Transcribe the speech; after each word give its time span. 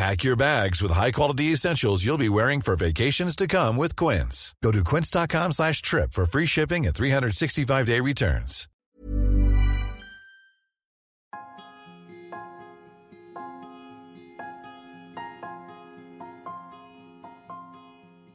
Pack 0.00 0.24
your 0.24 0.36
bags 0.36 0.82
with 0.82 0.92
high-quality 0.92 1.44
essentials 1.52 2.04
you'll 2.04 2.18
be 2.18 2.28
wearing 2.28 2.60
for 2.60 2.76
vacations 2.76 3.34
to 3.36 3.46
come 3.46 3.78
with 3.78 3.96
Quince. 3.96 4.54
Go 4.62 4.70
to 4.70 4.84
quince.com 4.84 5.52
slash 5.52 5.80
trip 5.80 6.12
for 6.12 6.26
free 6.26 6.46
shipping 6.46 6.86
and 6.86 6.94
365-day 6.94 8.00
returns. 8.00 8.68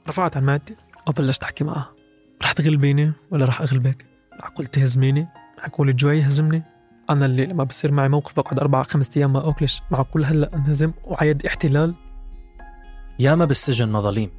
رفعت 0.07 0.37
عن 0.37 0.43
مادتي 0.43 0.75
وبلشت 1.07 1.43
أحكي 1.43 1.63
معها 1.63 1.93
رح 2.43 2.51
تغلبيني 2.51 3.13
ولا 3.31 3.45
رح 3.45 3.61
أغلبك؟ 3.61 4.05
معقول 4.39 4.67
تهزميني؟ 4.67 5.27
معقول 5.57 5.89
الجوع 5.89 6.13
يهزمني؟ 6.13 6.63
أنا 7.10 7.26
اللي 7.26 7.46
لما 7.46 7.64
بصير 7.64 7.92
معي 7.92 8.08
موقف 8.08 8.36
بقعد 8.36 8.58
أربع 8.58 8.82
خمسة 8.82 9.10
أيام 9.16 9.32
ما 9.32 9.48
أكلش 9.50 9.82
معقول 9.90 10.24
هلأ 10.24 10.54
أنهزم 10.54 10.92
وعيد 11.04 11.46
احتلال؟ 11.46 11.94
ياما 13.18 13.44
بالسجن 13.44 13.88
مظاليم 13.88 14.30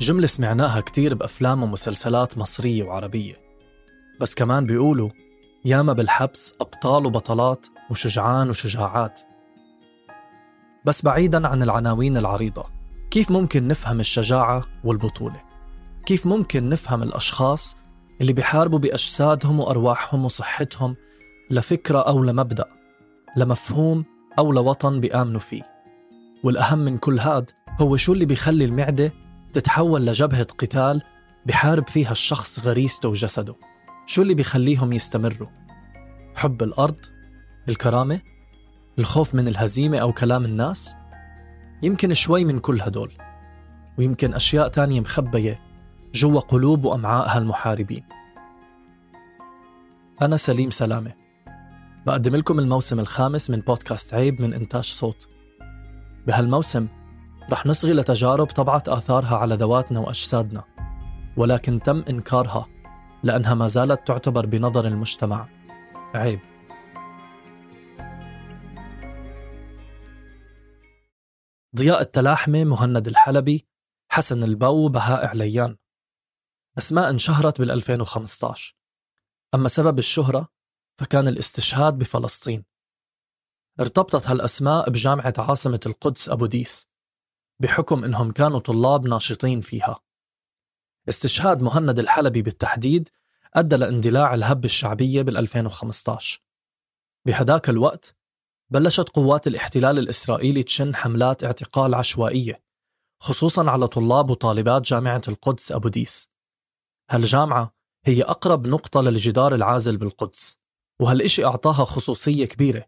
جملة 0.00 0.26
سمعناها 0.26 0.80
كتير 0.80 1.14
بأفلام 1.14 1.62
ومسلسلات 1.62 2.38
مصرية 2.38 2.82
وعربية 2.82 3.34
بس 4.20 4.34
كمان 4.34 4.64
بيقولوا 4.64 5.10
ياما 5.64 5.92
بالحبس 5.92 6.54
أبطال 6.60 7.06
وبطلات 7.06 7.66
وشجعان 7.90 8.50
وشجاعات 8.50 9.20
بس 10.84 11.02
بعيدا 11.02 11.48
عن 11.48 11.62
العناوين 11.62 12.16
العريضة 12.16 12.64
كيف 13.10 13.30
ممكن 13.30 13.68
نفهم 13.68 14.00
الشجاعة 14.00 14.64
والبطولة؟ 14.84 15.42
كيف 16.06 16.26
ممكن 16.26 16.68
نفهم 16.68 17.02
الأشخاص 17.02 17.76
اللي 18.20 18.32
بيحاربوا 18.32 18.78
بأجسادهم 18.78 19.60
وأرواحهم 19.60 20.24
وصحتهم 20.24 20.96
لفكرة 21.50 21.98
أو 21.98 22.22
لمبدأ 22.22 22.64
لمفهوم 23.36 24.04
أو 24.38 24.52
لوطن 24.52 25.00
بيآمنوا 25.00 25.40
فيه. 25.40 25.62
والأهم 26.44 26.78
من 26.78 26.98
كل 26.98 27.18
هاد 27.18 27.50
هو 27.80 27.96
شو 27.96 28.12
اللي 28.12 28.24
بيخلي 28.24 28.64
المعدة 28.64 29.12
تتحول 29.52 30.06
لجبهة 30.06 30.46
قتال 30.58 31.02
بحارب 31.46 31.88
فيها 31.88 32.12
الشخص 32.12 32.60
غريزته 32.60 33.08
وجسده. 33.08 33.54
شو 34.06 34.22
اللي 34.22 34.34
بيخليهم 34.34 34.92
يستمروا؟ 34.92 35.48
حب 36.34 36.62
الأرض؟ 36.62 36.96
الكرامة؟ 37.68 38.20
الخوف 38.98 39.34
من 39.34 39.48
الهزيمة 39.48 39.98
أو 39.98 40.12
كلام 40.12 40.44
الناس؟ 40.44 40.94
يمكن 41.82 42.14
شوي 42.14 42.44
من 42.44 42.58
كل 42.58 42.80
هدول. 42.80 43.12
ويمكن 43.98 44.34
أشياء 44.34 44.68
تانية 44.68 45.00
مخبية 45.00 45.60
جوا 46.14 46.40
قلوب 46.40 46.84
وأمعاء 46.84 47.36
هالمحاربين. 47.36 48.04
أنا 50.22 50.36
سليم 50.36 50.70
سلامة. 50.70 51.23
بقدم 52.06 52.36
لكم 52.36 52.58
الموسم 52.58 53.00
الخامس 53.00 53.50
من 53.50 53.60
بودكاست 53.60 54.14
عيب 54.14 54.42
من 54.42 54.54
إنتاج 54.54 54.84
صوت. 54.84 55.28
بهالموسم 56.26 56.88
رح 57.50 57.66
نصغي 57.66 57.92
لتجارب 57.92 58.46
طبعت 58.46 58.88
آثارها 58.88 59.36
على 59.36 59.54
ذواتنا 59.54 60.00
وأجسادنا 60.00 60.64
ولكن 61.36 61.80
تم 61.80 62.04
إنكارها 62.08 62.66
لأنها 63.22 63.54
ما 63.54 63.66
زالت 63.66 64.06
تعتبر 64.06 64.46
بنظر 64.46 64.86
المجتمع. 64.86 65.48
عيب. 66.14 66.40
ضياء 71.76 72.00
التلاحمة 72.00 72.64
مهند 72.64 73.08
الحلبي 73.08 73.66
حسن 74.08 74.44
البو 74.44 74.88
بهاء 74.88 75.26
عليان. 75.26 75.76
أسماء 76.78 77.10
انشهرت 77.10 77.60
بال 77.60 77.70
2015 77.70 78.76
أما 79.54 79.68
سبب 79.68 79.98
الشهرة 79.98 80.53
فكان 80.98 81.28
الاستشهاد 81.28 81.98
بفلسطين. 81.98 82.64
ارتبطت 83.80 84.26
هالأسماء 84.28 84.90
بجامعة 84.90 85.34
عاصمة 85.38 85.80
القدس 85.86 86.28
أبو 86.28 86.46
ديس 86.46 86.88
بحكم 87.60 88.04
إنهم 88.04 88.30
كانوا 88.30 88.60
طلاب 88.60 89.06
ناشطين 89.06 89.60
فيها. 89.60 90.00
استشهاد 91.08 91.62
مهند 91.62 91.98
الحلبي 91.98 92.42
بالتحديد 92.42 93.08
أدى 93.54 93.76
لاندلاع 93.76 94.34
الهبة 94.34 94.64
الشعبية 94.64 95.22
بال 95.22 95.36
2015 95.36 96.42
بهداك 97.26 97.68
الوقت 97.68 98.16
بلشت 98.70 99.08
قوات 99.08 99.46
الاحتلال 99.46 99.98
الإسرائيلي 99.98 100.62
تشن 100.62 100.94
حملات 100.96 101.44
اعتقال 101.44 101.94
عشوائية 101.94 102.64
خصوصا 103.20 103.70
على 103.70 103.88
طلاب 103.88 104.30
وطالبات 104.30 104.82
جامعة 104.82 105.22
القدس 105.28 105.72
أبو 105.72 105.88
ديس. 105.88 106.28
هالجامعة 107.10 107.72
هي 108.04 108.22
أقرب 108.22 108.66
نقطة 108.66 109.00
للجدار 109.00 109.54
العازل 109.54 109.96
بالقدس. 109.96 110.58
وهالإشي 111.00 111.44
أعطاها 111.44 111.84
خصوصية 111.84 112.46
كبيرة 112.46 112.86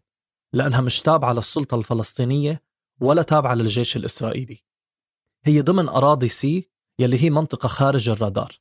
لأنها 0.53 0.81
مش 0.81 1.01
تابعة 1.01 1.33
للسلطة 1.33 1.75
الفلسطينية 1.75 2.63
ولا 3.01 3.21
تابعة 3.21 3.53
للجيش 3.53 3.97
الإسرائيلي. 3.97 4.63
هي 5.45 5.61
ضمن 5.61 5.89
أراضي 5.89 6.27
C 6.27 6.69
يلي 6.99 7.23
هي 7.23 7.29
منطقة 7.29 7.67
خارج 7.67 8.09
الرادار. 8.09 8.51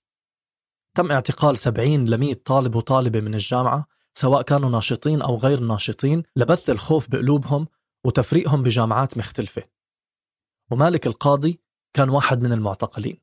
تم 0.97 1.13
اعتقال 1.13 1.59
70 1.59 2.07
ل 2.07 2.19
100 2.19 2.35
طالب 2.35 2.75
وطالبة 2.75 3.21
من 3.21 3.35
الجامعة 3.35 3.87
سواء 4.15 4.43
كانوا 4.43 4.71
ناشطين 4.71 5.23
أو 5.23 5.37
غير 5.37 5.61
ناشطين 5.61 6.23
لبث 6.37 6.71
الخوف 6.71 7.11
بقلوبهم 7.11 7.67
وتفريقهم 8.05 8.63
بجامعات 8.63 9.19
مختلفة. 9.19 9.63
ومالك 10.71 11.07
القاضي 11.07 11.61
كان 11.95 12.09
واحد 12.09 12.43
من 12.43 12.53
المعتقلين. 12.53 13.21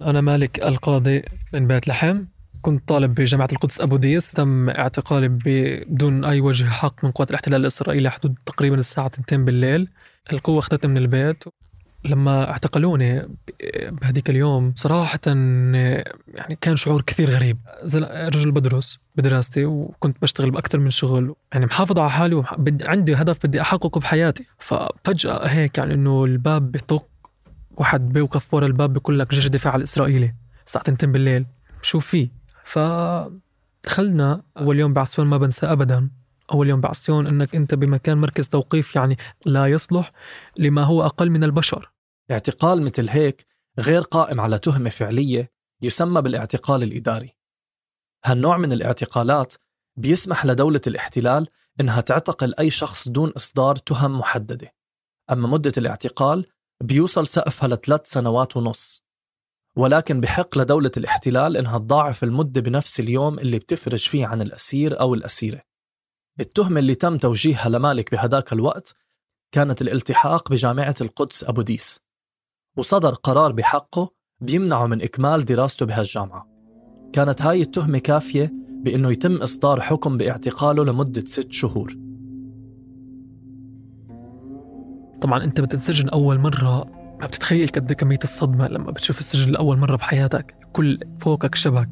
أنا 0.00 0.20
مالك 0.20 0.60
القاضي 0.60 1.22
من 1.52 1.66
بيت 1.66 1.88
لحم. 1.88 2.24
كنت 2.62 2.88
طالب 2.88 3.14
بجامعة 3.14 3.48
القدس 3.52 3.80
أبو 3.80 3.96
ديس 3.96 4.30
تم 4.30 4.70
اعتقالي 4.70 5.28
بدون 5.28 6.24
أي 6.24 6.40
وجه 6.40 6.64
حق 6.64 7.04
من 7.04 7.10
قوات 7.10 7.30
الاحتلال 7.30 7.60
الإسرائيلي 7.60 8.10
حدود 8.10 8.38
تقريبا 8.46 8.78
الساعة 8.78 9.06
2 9.06 9.44
بالليل. 9.44 9.88
القوة 10.32 10.58
أخذتني 10.58 10.90
من 10.90 10.96
البيت. 10.96 11.44
لما 12.04 12.50
اعتقلوني 12.50 13.28
بهديك 13.88 14.30
اليوم 14.30 14.72
صراحة 14.76 15.20
يعني 15.26 16.58
كان 16.60 16.76
شعور 16.76 17.02
كثير 17.02 17.30
غريب. 17.30 17.58
رجل 18.04 18.50
بدرس 18.50 18.98
بدراستي 19.16 19.64
وكنت 19.64 20.22
بشتغل 20.22 20.50
بأكثر 20.50 20.78
من 20.78 20.90
شغل. 20.90 21.34
يعني 21.52 21.66
محافظ 21.66 21.98
على 21.98 22.10
حالي 22.10 22.34
وعندي 22.34 23.14
هدف 23.14 23.46
بدي 23.46 23.60
أحققه 23.60 24.00
بحياتي. 24.00 24.44
ففجأة 24.58 25.46
هيك 25.46 25.78
يعني 25.78 25.94
إنه 25.94 26.24
الباب 26.24 26.72
بطق 26.72 27.06
واحد 27.76 28.08
بيوقف 28.08 28.54
ورا 28.54 28.66
الباب 28.66 28.92
بيقول 28.92 29.18
لك 29.18 29.30
جيش 29.30 29.46
الدفاع 29.46 29.76
الإسرائيلي. 29.76 30.34
الساعة 30.66 30.82
2 30.88 31.12
بالليل. 31.12 31.46
شو 31.82 31.98
في؟ 31.98 32.30
فدخلنا 32.70 34.42
أول 34.58 34.78
يوم 34.78 34.92
بعسون 34.92 35.26
ما 35.26 35.38
بنسى 35.38 35.66
أبدا. 35.66 36.10
أول 36.52 36.68
يوم 36.68 36.80
بعسيون 36.80 37.26
أنك 37.26 37.54
أنت 37.54 37.74
بمكان 37.74 38.18
مركز 38.18 38.48
توقيف 38.48 38.96
يعني 38.96 39.16
لا 39.46 39.66
يصلح 39.66 40.12
لما 40.58 40.84
هو 40.84 41.06
أقل 41.06 41.30
من 41.30 41.44
البشر. 41.44 41.92
اعتقال 42.30 42.82
مثل 42.82 43.08
هيك 43.08 43.46
غير 43.78 44.00
قائم 44.00 44.40
على 44.40 44.58
تهمة 44.58 44.90
فعلية 44.90 45.50
يسمى 45.82 46.22
بالاعتقال 46.22 46.82
الإداري. 46.82 47.36
هالنوع 48.24 48.56
من 48.56 48.72
الاعتقالات 48.72 49.54
بيسمح 49.96 50.46
لدولة 50.46 50.80
الاحتلال 50.86 51.48
إنها 51.80 52.00
تعتقل 52.00 52.54
أي 52.54 52.70
شخص 52.70 53.08
دون 53.08 53.30
إصدار 53.30 53.76
تهم 53.76 54.18
محددة. 54.18 54.74
أما 55.30 55.48
مدة 55.48 55.72
الاعتقال 55.78 56.46
بيوصل 56.82 57.26
سقفها 57.26 57.68
لثلاث 57.68 58.06
سنوات 58.06 58.56
ونص. 58.56 59.09
ولكن 59.76 60.20
بحق 60.20 60.58
لدولة 60.58 60.90
الاحتلال 60.96 61.56
إنها 61.56 61.78
تضاعف 61.78 62.24
المدة 62.24 62.60
بنفس 62.60 63.00
اليوم 63.00 63.38
اللي 63.38 63.58
بتفرج 63.58 64.08
فيه 64.08 64.26
عن 64.26 64.42
الأسير 64.42 65.00
أو 65.00 65.14
الأسيرة. 65.14 65.62
التهمة 66.40 66.80
اللي 66.80 66.94
تم 66.94 67.18
توجيهها 67.18 67.68
لمالك 67.68 68.10
بهداك 68.10 68.52
الوقت 68.52 68.94
كانت 69.52 69.82
الالتحاق 69.82 70.50
بجامعة 70.50 70.94
القدس 71.00 71.44
أبو 71.44 71.62
ديس 71.62 72.00
وصدر 72.76 73.14
قرار 73.14 73.52
بحقه 73.52 74.10
بيمنعه 74.40 74.86
من 74.86 75.02
إكمال 75.02 75.44
دراسته 75.44 75.86
بهالجامعة. 75.86 76.48
كانت 77.12 77.42
هاي 77.42 77.60
التهمة 77.60 77.98
كافية 77.98 78.52
بأنه 78.68 79.12
يتم 79.12 79.36
إصدار 79.36 79.80
حكم 79.80 80.16
باعتقاله 80.16 80.84
لمدة 80.84 81.24
ست 81.26 81.52
شهور. 81.52 81.96
طبعا 85.22 85.44
أنت 85.44 85.60
بتنسجن 85.60 86.08
أول 86.08 86.38
مرة 86.38 86.99
ما 87.20 87.26
بتتخيل 87.26 87.68
قد 87.68 87.92
كمية 87.92 88.18
الصدمة 88.24 88.68
لما 88.68 88.90
بتشوف 88.90 89.18
السجن 89.18 89.52
لأول 89.52 89.78
مرة 89.78 89.96
بحياتك؟ 89.96 90.54
كل 90.72 90.98
فوقك 91.18 91.54
شبك 91.54 91.88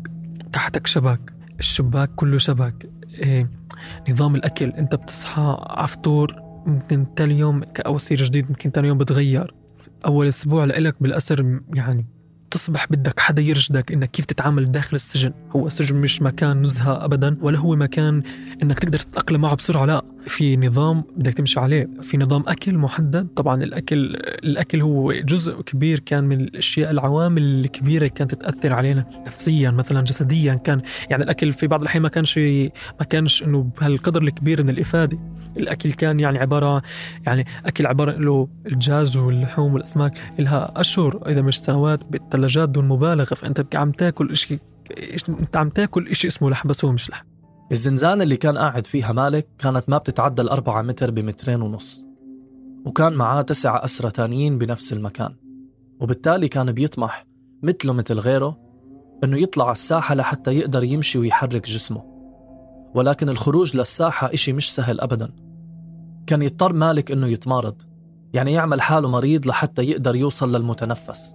تحتك 0.52 0.86
شبك 0.86 1.32
الشباك 1.58 2.10
كله 2.16 2.38
شبك 2.38 2.90
إيه 3.14 3.50
نظام 4.08 4.34
الأكل 4.34 4.68
أنت 4.68 4.94
بتصحى 4.94 5.56
عفطور 5.60 6.36
ممكن 6.66 7.14
تاني 7.14 7.38
يوم 7.38 7.62
أو 7.86 7.98
سير 7.98 8.24
جديد 8.24 8.48
ممكن 8.48 8.72
تاني 8.72 8.88
يوم 8.88 8.98
بتغير. 8.98 9.54
أول 10.06 10.28
أسبوع 10.28 10.64
لإلك 10.64 11.02
بالأسر 11.02 11.60
يعني 11.74 12.06
تصبح 12.50 12.86
بدك 12.90 13.20
حدا 13.20 13.42
يرشدك 13.42 13.92
إنك 13.92 14.10
كيف 14.10 14.24
تتعامل 14.24 14.72
داخل 14.72 14.96
السجن. 14.96 15.32
هو 15.56 15.66
السجن 15.66 15.96
مش 15.96 16.22
مكان 16.22 16.62
نزهة 16.62 17.04
ابدا 17.04 17.36
ولا 17.40 17.58
هو 17.58 17.76
مكان 17.76 18.22
إنك 18.62 18.78
تقدر 18.78 18.98
تتأقلم 18.98 19.40
معه 19.40 19.54
بسرعة 19.54 19.84
لا. 19.84 20.02
في 20.26 20.56
نظام 20.56 21.04
بدك 21.16 21.34
تمشي 21.34 21.60
عليه 21.60 21.90
في 22.02 22.16
نظام 22.16 22.44
أكل 22.48 22.78
محدد. 22.78 23.28
طبعا 23.36 23.62
الأكل 23.62 23.98
الأكل 24.44 24.82
هو 24.82 25.12
جزء 25.12 25.60
كبير 25.60 25.98
كان 25.98 26.24
من 26.24 26.40
الأشياء 26.40 26.90
العوامل 26.90 27.42
الكبيرة 27.42 28.06
كانت 28.06 28.34
تاثر 28.34 28.72
علينا 28.72 29.06
نفسيا 29.26 29.70
مثلا 29.70 30.00
جسديا. 30.00 30.54
كان 30.54 30.82
يعني 31.10 31.24
الأكل 31.24 31.52
في 31.52 31.66
بعض 31.66 31.80
الأحيان 31.80 32.02
ما 32.02 32.08
كانش 32.08 32.38
ما 32.38 33.06
كانش 33.10 33.42
إنه 33.42 33.62
بهالقدر 33.80 34.22
الكبير 34.22 34.62
من 34.62 34.70
الإفادة. 34.70 35.18
الأكل 35.56 35.92
كان 35.92 36.20
يعني 36.20 36.38
عبارة 36.38 36.82
يعني 37.26 37.46
أكل 37.66 37.86
عبارة 37.86 38.12
له 38.12 38.48
الدجاج 38.66 39.18
واللحوم 39.18 39.74
والأسماك 39.74 40.18
لها 40.38 40.72
أشهر. 40.76 41.28
إذا 41.28 41.42
مش 41.42 41.58
سنوات 41.58 42.04
بالثلاجات 42.04 42.68
دون 42.68 42.88
مبالغة 42.88 43.34
فأنت 43.34 43.76
عم 43.76 43.92
تاكل 43.92 44.36
شيء 44.36 44.58
أنت 45.28 45.56
عم 45.56 45.68
تاكل 45.68 46.14
شيء 46.14 46.30
اسمه 46.30 46.50
لحم 46.50 46.68
بس 46.68 46.84
هو 46.84 46.92
مش 46.92 47.10
لحم. 47.10 47.24
الزنزانة 47.72 48.22
اللي 48.22 48.36
كان 48.36 48.58
قاعد 48.58 48.86
فيها 48.86 49.12
مالك 49.12 49.48
كانت 49.58 49.88
ما 49.88 49.98
بتتعدى 49.98 50.42
الأربعة 50.42 50.82
متر 50.82 51.10
بمترين 51.10 51.62
ونص 51.62 52.06
وكان 52.86 53.12
معاه 53.12 53.42
تسعة 53.42 53.84
أسرى 53.84 54.10
تانيين 54.10 54.58
بنفس 54.58 54.92
المكان 54.92 55.34
وبالتالي 56.00 56.48
كان 56.48 56.72
بيطمح 56.72 57.26
مثله 57.62 57.92
مثل 57.92 58.14
غيره 58.18 58.68
أنه 59.24 59.38
يطلع 59.38 59.64
على 59.64 59.72
الساحة 59.72 60.14
لحتى 60.14 60.50
يقدر 60.52 60.84
يمشي 60.84 61.18
ويحرك 61.18 61.66
جسمه. 61.66 62.04
ولكن 62.94 63.28
الخروج 63.28 63.76
للساحة 63.76 64.34
إشي 64.34 64.52
مش 64.52 64.74
سهل 64.74 65.00
أبدا. 65.00 65.30
كان 66.26 66.42
يضطر 66.42 66.72
مالك 66.72 67.10
أنه 67.10 67.26
يتمارض 67.26 67.82
يعني 68.32 68.52
يعمل 68.52 68.80
حاله 68.80 69.08
مريض 69.08 69.46
لحتى 69.46 69.82
يقدر 69.82 70.16
يوصل 70.16 70.56
للمتنفس. 70.56 71.34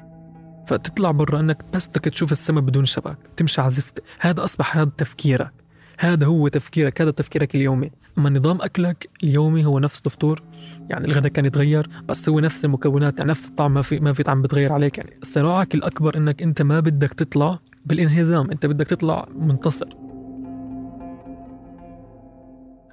فتطلع 0.68 1.12
برا 1.12 1.40
إنك 1.40 1.66
بس 1.74 1.88
بدك 1.88 2.04
تشوف 2.04 2.32
السماء 2.32 2.64
بدون 2.64 2.86
شبك 2.86 3.18
تمشي 3.38 3.62
على 3.62 3.72
زفت 3.72 4.04
هذا 4.20 4.44
أصبح 4.44 4.78
هذا 4.78 4.92
تفكيرك. 4.98 5.63
هذا 6.00 6.26
هو 6.26 6.48
تفكيرك 6.48 7.02
هذا 7.02 7.12
تفكيرك 7.12 7.56
اليومي. 7.56 7.92
أما 8.18 8.30
نظام 8.30 8.62
أكلك 8.62 9.10
اليومي 9.24 9.66
هو 9.66 9.80
نفس 9.80 10.02
الفطور 10.06 10.44
يعني 10.90 11.06
الغداء 11.06 11.32
كان 11.32 11.46
يتغير 11.46 11.90
بس 12.06 12.30
هو 12.30 12.40
نفس 12.40 12.66
المكونات 12.66 13.20
يعني 13.20 13.32
نفس 13.32 13.48
الطعم 13.48 13.74
ما 13.74 13.82
في 13.82 14.00
ما 14.00 14.14
في 14.14 14.24
طعم 14.24 14.42
بتغير 14.42 14.74
عليك 14.74 14.98
يعني. 14.98 15.20
صراعك 15.24 15.76
الأكبر 15.76 16.18
إنك 16.18 16.42
أنت 16.42 16.62
ما 16.62 16.80
بدك 16.80 17.14
تطلع 17.14 17.60
بالإنهزام 17.86 18.52
أنت 18.52 18.66
بدك 18.66 18.88
تطلع 18.88 19.28
منتصر. 19.36 19.90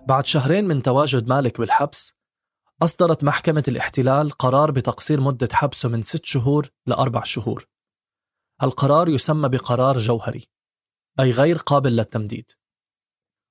بعد 0.09 0.27
شهرين 0.27 0.65
من 0.65 0.83
تواجد 0.83 1.29
مالك 1.29 1.61
بالحبس 1.61 2.15
أصدرت 2.83 3.25
محكمة 3.25 3.65
الاحتلال 3.69 4.31
قرار 4.31 4.71
بتقصير 4.71 5.21
مدة 5.21 5.49
حبسه 5.53 5.89
من 5.89 6.03
ست 6.03 6.25
شهور 6.25 6.71
لأربع 6.87 7.25
شهور. 7.25 7.67
القرار 8.63 9.09
يسمى 9.09 9.49
بقرار 9.49 9.99
جوهري 9.99 10.45
أي 11.21 11.31
غير 11.31 11.57
قابل 11.57 11.97
للتمديد. 11.97 12.51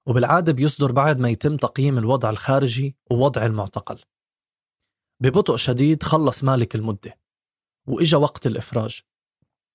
وبالعادة 0.09 0.53
بيصدر 0.53 0.91
بعد 0.91 1.19
ما 1.19 1.29
يتم 1.29 1.57
تقييم 1.57 1.97
الوضع 1.97 2.29
الخارجي 2.29 2.95
ووضع 3.11 3.45
المعتقل. 3.45 3.99
ببطء 5.19 5.55
شديد 5.55 6.03
خلص 6.03 6.43
مالك 6.43 6.75
المدة 6.75 7.19
وإجا 7.87 8.17
وقت 8.17 8.47
الإفراج. 8.47 9.01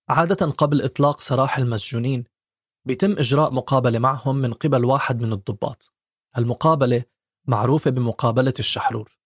عادة 0.09 0.47
قبل 0.47 0.83
إطلاق 0.83 1.21
سراح 1.21 1.59
المسجونين 1.59 2.25
بيتم 2.87 3.13
إجراء 3.13 3.53
مقابلة 3.53 3.99
معهم 3.99 4.37
من 4.37 4.53
قبل 4.53 4.85
واحد 4.85 5.23
من 5.23 5.33
الضباط. 5.33 5.93
المقابلة 6.39 7.05
معروفة 7.49 7.91
بمقابلة 7.91 8.55
الشحرور. 8.59 9.19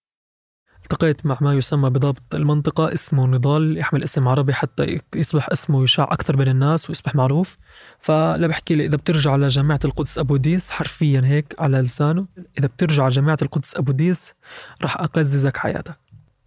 التقيت 0.83 1.25
مع 1.25 1.37
ما 1.41 1.53
يسمى 1.53 1.89
بضابط 1.89 2.35
المنطقة 2.35 2.93
اسمه 2.93 3.27
نضال 3.27 3.77
يحمل 3.77 4.03
اسم 4.03 4.27
عربي 4.27 4.53
حتى 4.53 4.99
يصبح 5.15 5.49
اسمه 5.51 5.83
يشاع 5.83 6.05
أكثر 6.11 6.35
بين 6.35 6.47
الناس 6.47 6.89
ويصبح 6.89 7.15
معروف. 7.15 7.57
فلا 7.99 8.47
بحكي 8.47 8.75
لي 8.75 8.85
إذا 8.85 8.97
بترجع 8.97 9.31
على 9.31 9.47
جامعة 9.47 9.79
القدس 9.85 10.17
أبو 10.17 10.37
ديس 10.37 10.71
حرفيا 10.71 11.21
هيك 11.25 11.55
على 11.59 11.81
لسانه 11.81 12.25
إذا 12.59 12.67
بترجع 12.67 13.03
على 13.03 13.11
جامعة 13.11 13.37
القدس 13.41 13.75
أبو 13.75 13.91
ديس 13.91 14.33
راح 14.81 14.97
أقززك 14.97 15.57
حياتك. 15.57 15.99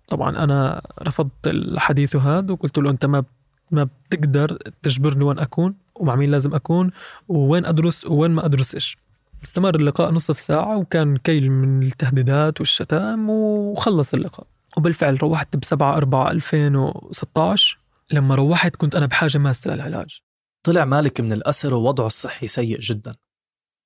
طبعا 0.08 0.44
أنا 0.44 0.82
رفضت 1.02 1.46
الحديث 1.46 2.17
هذا 2.17 2.52
وقلت 2.52 2.78
له 2.78 2.90
أنت 2.90 3.06
ما 3.06 3.25
ما 3.70 3.85
بتقدر 3.85 4.58
تجبرني 4.82 5.25
وين 5.25 5.38
أكون 5.38 5.75
ومع 5.94 6.14
مين 6.17 6.31
لازم 6.31 6.55
أكون 6.55 6.90
ووين 7.28 7.67
أدرس 7.67 8.06
ووين 8.06 8.31
ما 8.31 8.46
أدرسش. 8.46 8.96
استمر 9.44 9.74
اللقاء 9.74 10.10
نصف 10.10 10.40
ساعة 10.40 10.78
وكان 10.78 11.16
كيل 11.16 11.50
من 11.50 11.82
التهديدات 11.82 12.60
والشتائم 12.60 13.30
وخلص 13.30 14.14
اللقاء. 14.14 14.46
وبالفعل 14.76 15.22
روحت 15.22 15.56
ب 15.56 15.64
7 15.64 15.96
4 15.96 16.30
2016 16.30 17.78
لما 18.12 18.34
روحت 18.34 18.76
كنت 18.76 18.94
أنا 18.94 19.06
بحاجة 19.06 19.38
ماسة 19.38 19.74
للعلاج. 19.74 20.20
طلع 20.62 20.84
مالك 20.84 21.20
من 21.20 21.32
الأسر 21.32 21.74
ووضعه 21.74 22.06
الصحي 22.06 22.46
سيء 22.46 22.78
جدا 22.78 23.14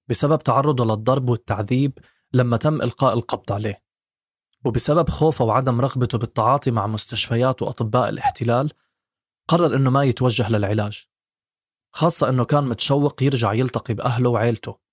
بسبب 0.08 0.42
تعرضه 0.42 0.84
للضرب 0.84 1.28
والتعذيب 1.28 1.98
لما 2.32 2.56
تم 2.56 2.82
إلقاء 2.82 3.14
القبض 3.14 3.52
عليه. 3.52 3.82
وبسبب 4.64 5.08
خوفه 5.10 5.44
وعدم 5.44 5.80
رغبته 5.80 6.18
بالتعاطي 6.18 6.70
مع 6.70 6.86
مستشفيات 6.86 7.62
وأطباء 7.62 8.08
الاحتلال 8.08 8.70
قرر 9.48 9.76
أنه 9.76 9.90
ما 9.90 10.04
يتوجه 10.04 10.50
للعلاج 10.50 11.06
خاصة 11.92 12.28
أنه 12.28 12.44
كان 12.44 12.64
متشوق 12.68 13.22
يرجع 13.22 13.52
يلتقي 13.52 13.94
بأهله 13.94 14.30
وعيلته. 14.30 14.85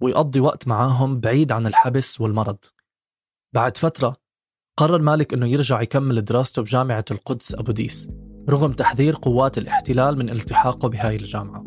ويقضي 0.00 0.40
وقت 0.40 0.68
معاهم 0.68 1.20
بعيد 1.20 1.52
عن 1.52 1.66
الحبس 1.66 2.20
والمرض. 2.20 2.58
بعد 3.54 3.76
فترة 3.76 4.16
قرر 4.76 5.02
مالك 5.02 5.34
أنه 5.34 5.46
يرجع 5.46 5.82
يكمل 5.82 6.24
دراسته 6.24 6.62
بجامعة 6.62 7.04
القدس 7.10 7.54
أبو 7.54 7.72
ديس 7.72 8.10
رغم 8.48 8.72
تحذير 8.72 9.16
قوات 9.22 9.58
الاحتلال 9.58 10.18
من 10.18 10.30
التحاقه 10.30 10.88
بهاي 10.88 11.16
الجامعة. 11.16 11.64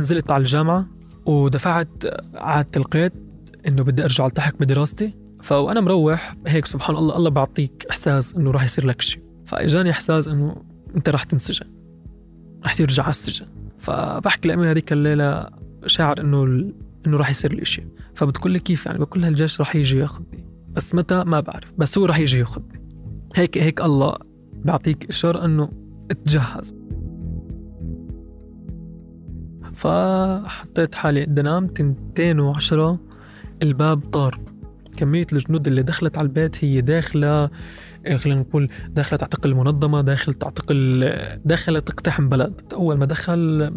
نزلت 0.00 0.32
على 0.32 0.40
الجامعة 0.40 0.86
ودفعت 1.26 1.88
عاد 2.34 2.76
القيد 2.76 3.12
إنه 3.66 3.82
بدي 3.82 4.04
أرجع 4.04 4.26
ألتحق 4.26 4.54
بدراستي. 4.60 5.14
فأنا 5.42 5.80
مروح 5.80 6.36
هيك 6.46 6.66
سبحان 6.66 6.96
الله 6.96 7.16
الله 7.16 7.30
بيعطيك 7.30 7.86
إحساس 7.90 8.34
إنه 8.34 8.50
راح 8.50 8.64
يصير 8.64 8.86
لك 8.86 9.00
شيء. 9.00 9.22
فإجاني 9.46 9.90
إحساس 9.90 10.28
إنه 10.28 10.56
أنت 10.96 11.08
راح 11.08 11.24
تنسجن 11.24 11.66
راح 12.62 12.74
ترجع 12.74 13.02
على 13.02 13.10
السجن. 13.10 13.46
فبحكي 13.78 14.48
لأمي 14.48 14.70
هذيك 14.70 14.92
الليلة 14.92 15.61
شاعر 15.86 16.20
إنه 16.20 16.72
إنه 17.06 17.16
راح 17.16 17.30
يصير 17.30 17.64
شيء 17.64 17.86
فبتقول 18.14 18.52
لي 18.52 18.58
كيف 18.58 18.86
يعني؟ 18.86 18.98
بقول 18.98 19.20
لها 19.20 19.28
الجيش 19.28 19.60
راح 19.60 19.76
يجي 19.76 19.98
ياخذني. 19.98 20.46
بس 20.72 20.94
متى؟ 20.94 21.24
ما 21.24 21.40
بعرف. 21.40 21.72
بس 21.78 21.98
هو 21.98 22.06
راح 22.06 22.18
يجي 22.18 22.38
ياخذني. 22.38 22.82
هيك 23.34 23.58
هيك 23.58 23.80
الله 23.80 24.16
بيعطيك 24.52 25.08
إشارة 25.08 25.44
إنه 25.44 25.68
اتجهز. 26.10 26.74
فحطيت 29.74 30.94
حالي 30.94 31.24
قد 31.24 31.70
تنتين 31.74 32.40
وعشرة. 32.40 33.00
الباب 33.62 34.00
طار. 34.00 34.40
كمية 34.96 35.26
الجنود 35.32 35.66
اللي 35.66 35.82
دخلت 35.82 36.18
على 36.18 36.24
البيت 36.24 36.64
هي 36.64 36.80
داخلة 36.80 37.50
إيه، 38.06 38.16
خلينا 38.16 38.40
نقول 38.40 38.68
داخلة 38.88 39.18
تعتقل 39.18 39.54
منظمة 39.54 40.00
داخل 40.00 40.34
تعتقل 40.34 41.12
داخلة 41.44 41.78
تقتحم 41.78 42.28
بلد. 42.28 42.60
أول 42.72 42.98
ما 42.98 43.06
دخل 43.06 43.72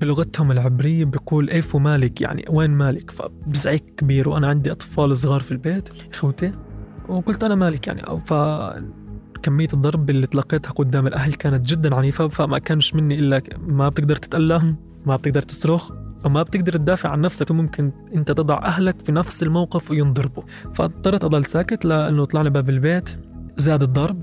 بلغتهم 0.00 0.52
العبرية 0.52 1.04
بيقول 1.04 1.50
ايفو 1.50 1.78
مالك؟ 1.78 2.20
يعني 2.20 2.44
وين 2.50 2.70
مالك؟ 2.70 3.10
فبزعيك 3.10 3.84
كبير 3.96 4.28
وأنا 4.28 4.46
عندي 4.46 4.72
أطفال 4.72 5.16
صغار 5.16 5.40
في 5.40 5.52
البيت 5.52 5.88
إخوتي 6.12 6.52
وقلت 7.08 7.44
أنا 7.44 7.54
مالك 7.54 7.86
يعني. 7.86 8.20
ف 8.20 8.34
كمية 9.42 9.68
الضرب 9.72 10.10
اللي 10.10 10.26
تلقيتها 10.26 10.70
قدام 10.70 11.06
الأهل 11.06 11.32
كانت 11.32 11.66
جدا 11.66 11.94
عنيفة 11.94 12.28
فما 12.28 12.58
كانش 12.58 12.94
مني 12.94 13.18
إلا 13.18 13.42
ما 13.66 13.88
بتقدر 13.88 14.16
تتألم 14.16 14.76
ما 15.06 15.16
بتقدر 15.16 15.42
تصرخ 15.42 15.90
وما 16.24 16.42
بتقدر 16.42 16.72
تدافع 16.72 17.08
عن 17.08 17.20
نفسك 17.20 17.50
ممكن 17.50 17.92
أنت 18.14 18.32
تضع 18.32 18.64
أهلك 18.64 18.96
في 19.04 19.12
نفس 19.12 19.42
الموقف 19.42 19.90
وينضربوا. 19.90 20.42
فاضطريت 20.74 21.24
أضل 21.24 21.44
ساكت 21.44 21.84
لأنه 21.84 22.24
طلع 22.24 22.42
لي 22.42 22.50
باب 22.50 22.70
البيت 22.70 23.16
زاد 23.56 23.82
الضرب 23.82 24.22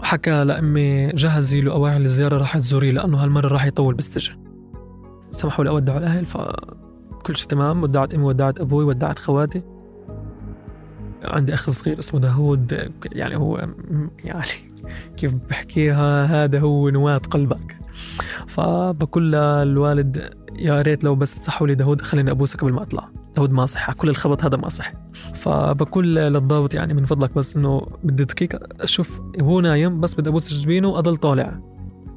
حكى 0.00 0.44
لأمي 0.44 1.08
جهزي 1.08 1.60
له 1.60 1.72
اواعي 1.72 1.96
الزيارة 1.96 2.38
راح 2.38 2.58
تزوريه 2.58 2.92
لأنه 2.92 3.24
هالمرة 3.24 3.48
راح 3.48 3.64
يطول 3.64 3.94
بالسجن. 3.94 4.41
سمحوا 5.32 5.64
لي 5.64 5.70
أودع 5.70 5.98
الأهل 5.98 6.26
فكل 6.26 7.36
شيء 7.36 7.48
تمام. 7.48 7.82
ودعت 7.82 8.14
أمي 8.14 8.24
ودعت 8.24 8.60
أبوي 8.60 8.84
ودعت 8.84 9.18
خواتي. 9.18 9.62
عندي 11.24 11.54
أخ 11.54 11.70
صغير 11.70 11.98
اسمه 11.98 12.20
داوود 12.20 12.92
يعني 13.12 13.36
هو 13.36 13.68
يعني 14.24 14.50
كيف 15.16 15.34
بحكيها 15.50 16.24
هذا 16.24 16.60
هو 16.60 16.88
نواة 16.88 17.18
قلبك. 17.18 17.76
فبقول 18.46 19.32
للوالد 19.32 20.30
يا 20.56 20.82
ريت 20.82 21.04
لو 21.04 21.14
بس 21.14 21.34
تصحوا 21.34 21.66
لي 21.66 21.74
داود 21.74 22.00
خليني 22.00 22.30
أبوسك 22.30 22.60
قبل 22.60 22.72
ما 22.72 22.82
أطلع. 22.82 23.08
داود 23.36 23.52
ما 23.52 23.66
صح 23.66 23.92
كل 23.92 24.08
الخبط 24.08 24.44
هذا 24.44 24.56
ما 24.56 24.68
صح 24.68 24.92
فبقول 25.34 26.16
للضابط 26.16 26.74
يعني 26.74 26.94
من 26.94 27.04
فضلك 27.04 27.34
بس 27.34 27.56
إنه 27.56 27.86
بدي 28.04 28.24
دقيقة 28.24 28.60
أشوف 28.80 29.20
هو 29.40 29.60
نايم 29.60 30.00
بس 30.00 30.14
بدي 30.14 30.28
أبوس 30.28 30.54
جبينه 30.54 30.88
وأضل 30.88 31.16
طالع. 31.16 31.71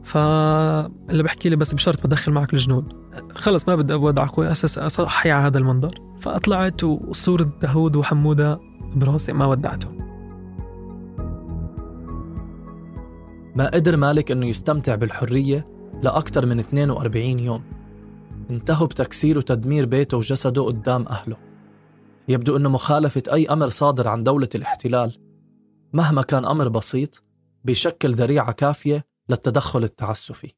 فاللي 0.05 1.23
بحكي 1.23 1.49
لي 1.49 1.55
بس 1.55 1.73
بشرط 1.73 2.07
بدخل 2.07 2.31
معك 2.31 2.53
الجنود. 2.53 2.93
خلص 3.35 3.67
ما 3.67 3.75
بدي 3.75 3.93
اودع 3.93 4.23
أخوي 4.23 4.51
أساس 4.51 4.77
أصحي 4.77 5.31
على 5.31 5.47
هذا 5.47 5.57
المنظر. 5.57 6.01
فطلعت 6.19 6.83
وصورة 6.83 7.51
داود 7.61 7.95
وحمودة 7.95 8.59
براسي 8.95 9.33
ما 9.33 9.45
ودعته. 9.45 9.91
ما 13.55 13.69
قدر 13.73 13.97
مالك 13.97 14.31
إنه 14.31 14.45
يستمتع 14.45 14.95
بالحرية 14.95 15.67
لأكثر 16.03 16.45
من 16.45 16.59
42 16.59 17.39
يوم. 17.39 17.63
انتهوا 18.51 18.87
بتكسير 18.87 19.37
وتدمير 19.37 19.85
بيته 19.85 20.17
وجسده 20.17 20.63
قدام 20.63 21.05
أهله. 21.09 21.37
يبدو 22.27 22.57
أنه 22.57 22.69
مخالفة 22.69 23.23
أي 23.33 23.45
أمر 23.45 23.69
صادر 23.69 24.07
عن 24.07 24.23
دولة 24.23 24.49
الاحتلال. 24.55 25.17
مهما 25.93 26.21
كان 26.21 26.45
أمر 26.45 26.69
بسيط 26.69 27.23
بيشكل 27.63 28.13
ذريعة 28.13 28.51
كافية 28.51 29.05
للتدخل 29.29 29.83
التعسفي. 29.83 30.53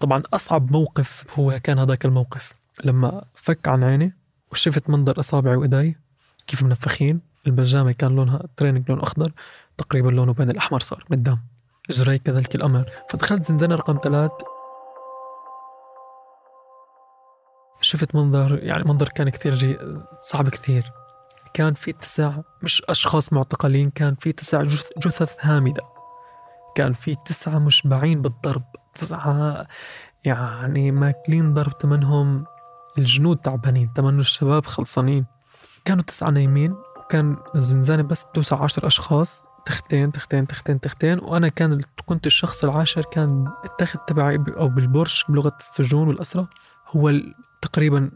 طبعا 0.00 0.22
أصعب 0.34 0.72
موقف 0.72 1.24
هو 1.38 1.60
كان 1.62 1.78
هذاك 1.78 2.04
الموقف. 2.04 2.54
لما 2.84 3.24
فك 3.34 3.68
عن 3.68 3.84
عيني 3.84 4.16
وشفت 4.52 4.90
منظر 4.90 5.20
أصابعي 5.20 5.56
وإيدي 5.56 5.98
كيف 6.46 6.62
منفخين 6.62 7.20
البجامة 7.46 7.92
كان 7.92 8.16
لونها 8.16 8.42
training 8.56 8.90
لون 8.90 9.00
أخضر 9.00 9.32
تقريبا 9.78 10.10
لونه 10.10 10.32
بين 10.32 10.50
الأحمر 10.50 10.80
صار 10.80 11.04
من 11.10 11.16
الدم 11.16 11.38
إجري 11.90 12.18
كذلك 12.18 12.54
الأمر. 12.54 12.90
فدخلت 13.10 13.44
زنزانة 13.44 13.74
رقم 13.74 13.98
ثلاث 14.04 14.30
شفت 17.80 18.14
منظر 18.14 18.58
يعني 18.62 18.84
منظر 18.84 19.08
كان 19.08 19.28
كثير 19.28 19.54
جي 19.54 19.78
صعب 20.20 20.48
كثير. 20.48 20.92
كان 21.54 21.74
في 21.74 21.92
تسع 21.92 22.38
مش 22.62 22.82
أشخاص 22.88 23.32
معتقلين 23.32 23.90
كان 23.90 24.14
في 24.14 24.32
تسع 24.32 24.62
جثث 24.98 25.36
هامدة. 25.40 25.95
كان 26.76 26.92
في 26.92 27.14
تسعة 27.14 27.58
مشبعين 27.58 28.22
بالضرب. 28.22 28.62
تسعة 28.94 29.66
يعني 30.24 30.90
ماكلين 30.90 31.54
ضرب 31.54 31.78
تمنهم 31.78 32.44
الجنود 32.98 33.36
تعبانين 33.36 33.92
تمنوا 33.92 34.20
الشباب 34.20 34.66
خلصانين. 34.66 35.26
كانوا 35.84 36.02
تسعة 36.02 36.30
نايمين 36.30 36.76
وكان 36.96 37.36
الزنزانة 37.54 38.02
بس 38.02 38.26
توسع 38.34 38.62
عشر 38.64 38.86
أشخاص. 38.86 39.44
تختين 39.66 40.12
تختين 40.12 40.46
تختين 40.46 40.80
تختين. 40.80 41.18
وأنا 41.18 41.48
كان 41.48 41.80
كنت 42.06 42.26
الشخص 42.26 42.64
العاشر 42.64 43.02
كان 43.02 43.52
التخت 43.64 44.08
تبعي 44.08 44.44
أو 44.56 44.68
بالبرش 44.68 45.24
بلغة 45.28 45.56
السجون 45.60 46.08
والأسرة. 46.08 46.48
هو 46.88 47.12
تقريبا 47.62 48.10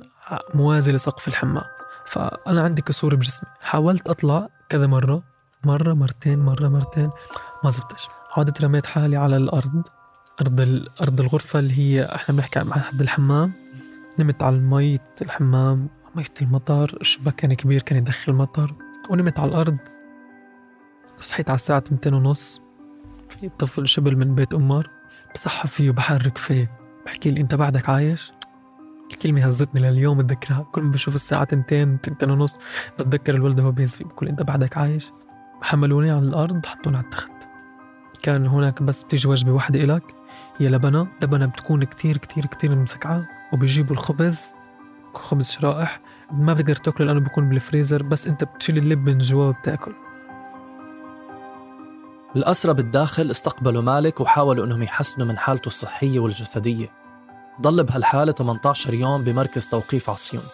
موازي 0.55 0.93
لسقف 0.93 1.29
الحمام. 1.29 1.65
فأنا 2.07 2.63
عندي 2.63 2.83
كسور 2.83 3.15
بجسمي. 3.15 3.51
حاولت 3.61 4.09
أطلع 4.09 4.49
كذا 4.69 4.87
مرة 4.87 5.23
مرة 5.65 5.93
مرتين 5.95 6.39
مرة 6.39 6.69
مرتين. 6.69 7.11
ما 7.65 7.71
زبطش. 7.71 8.09
عادت 8.37 8.65
رميت 8.65 8.87
حالي 8.87 9.17
على 9.17 9.37
الأرض 9.37 9.89
أرض 10.41 10.85
أرض 11.01 11.21
الغرفة 11.21 11.59
اللي 11.59 11.79
هي 11.79 12.05
إحنا 12.15 12.35
بنحكي 12.35 12.59
عن 12.59 12.73
حد 12.73 13.01
الحمام. 13.01 13.53
نمت 14.19 14.43
على 14.43 14.57
المية 14.57 15.15
الحمام 15.23 15.89
مية 16.15 16.25
المطر 16.43 16.99
الشباك 17.01 17.35
كان 17.35 17.55
كبير 17.55 17.83
كان 17.83 17.99
يدخل 17.99 18.33
مطر 18.33 18.75
ونمت 19.11 19.39
على 19.39 19.49
الأرض. 19.49 19.77
صحيت 21.21 21.51
على 21.51 21.57
الساعة 21.57 21.79
تنتين 21.79 22.15
ونص. 22.15 22.61
في 23.29 23.49
طفل 23.49 23.89
شبل 23.89 24.17
من 24.17 24.35
بيت 24.35 24.55
أمار 24.55 24.91
بصحى 25.35 25.69
فيه 25.69 25.91
وبحرك 25.91 26.39
فيه. 26.39 26.71
بحكي 27.07 27.31
لي 27.31 27.41
أنت 27.41 27.55
بعدك 27.55 27.89
عايش؟ 27.89 28.33
الكلمة 29.13 29.47
هزتني 29.47 29.81
لليوم 29.81 30.19
بتذكرها 30.19 30.67
كل 30.73 30.83
ما 30.83 30.91
بشوف 30.91 31.15
الساعة 31.15 31.45
تنتين 31.45 32.01
تنتين 32.01 32.31
ونص 32.31 32.59
بتذكر 32.99 33.35
الولد 33.35 33.61
وهو 33.61 33.73
بيزفي 33.73 34.05
بقول 34.05 34.29
أنت 34.29 34.43
بعدك 34.43 34.79
عايش؟ 34.79 35.13
حملوني 35.63 36.11
على 36.11 36.21
الأرض 36.21 36.67
حطوني 36.67 36.97
على 36.97 37.05
التخت. 37.05 37.40
كان 38.23 38.47
هناك 38.47 38.83
بس 38.83 39.03
بتيجي 39.03 39.29
وجبة 39.29 39.53
واحدة 39.53 39.85
إلك. 39.85 40.15
هي 40.57 40.69
لبنة 40.69 41.09
لبنة 41.23 41.47
بتكون 41.47 41.85
كتير 41.85 42.17
كتير 42.17 42.47
كتير 42.47 42.77
مسكعة 42.77 43.29
وبيجيبوا 43.53 43.93
الخبز 43.93 44.55
خبز 45.15 45.49
شرائح. 45.49 46.01
ما 46.31 46.53
بتقدر 46.53 46.77
تأكله 46.77 47.07
لأنه 47.07 47.21
بيكون 47.21 47.49
بالفريزر 47.49 48.03
بس 48.03 48.27
أنت 48.27 48.45
بتشيل 48.45 48.79
اللب 48.79 49.09
من 49.09 49.19
جوا 49.19 49.45
وبتأكل. 49.45 49.93
الأسرى 52.37 52.75
بالداخل 52.75 53.31
استقبلوا 53.31 53.83
مالك 53.83 54.21
وحاولوا 54.21 54.65
أنهم 54.65 54.83
يحسنوا 54.83 55.27
من 55.27 55.39
حالته 55.39 55.67
الصحية 55.67 56.21
والجسدية. 56.21 56.93
ضل 57.61 57.85
بهالحالة 57.85 58.33
18 58.33 58.95
يوم 58.95 59.25
بمركز 59.25 59.69
توقيف 59.69 60.11
عصيون. 60.11 60.45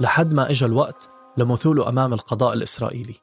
لحد 0.00 0.34
ما 0.34 0.50
إجا 0.50 0.66
الوقت 0.66 1.08
لمثوله 1.36 1.88
أمام 1.88 2.12
القضاء 2.12 2.52
الإسرائيلي. 2.52 3.14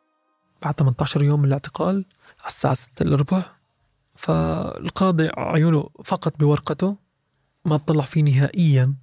بعد 0.62 0.74
18 0.74 1.24
يوم 1.24 1.40
من 1.40 1.46
الاعتقال 1.48 2.06
الساعة 2.48 2.74
6 2.74 3.04
إلا 3.04 3.16
ربع 3.16 3.46
فالقاضي 4.16 5.30
عيونه 5.38 5.90
فقط 6.04 6.40
بورقته 6.40 6.96
ما 7.66 7.76
اطلع 7.76 8.06
فيه 8.06 8.22
نهائيا. 8.24 8.94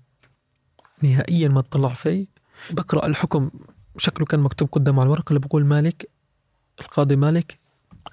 نهائيا 1.03 1.49
ما 1.49 1.61
اطلع 1.61 1.95
فيه. 1.95 2.27
بقرأ 2.71 3.07
الحكم 3.07 3.51
شكله 3.97 4.27
كان 4.27 4.41
مكتوب 4.41 4.69
قدامه 4.73 5.01
على 5.01 5.07
الورقة 5.07 5.29
اللي 5.29 5.41
بقول 5.41 5.65
مالك 5.65 6.11
القاضي 6.81 7.17
مالك 7.17 7.59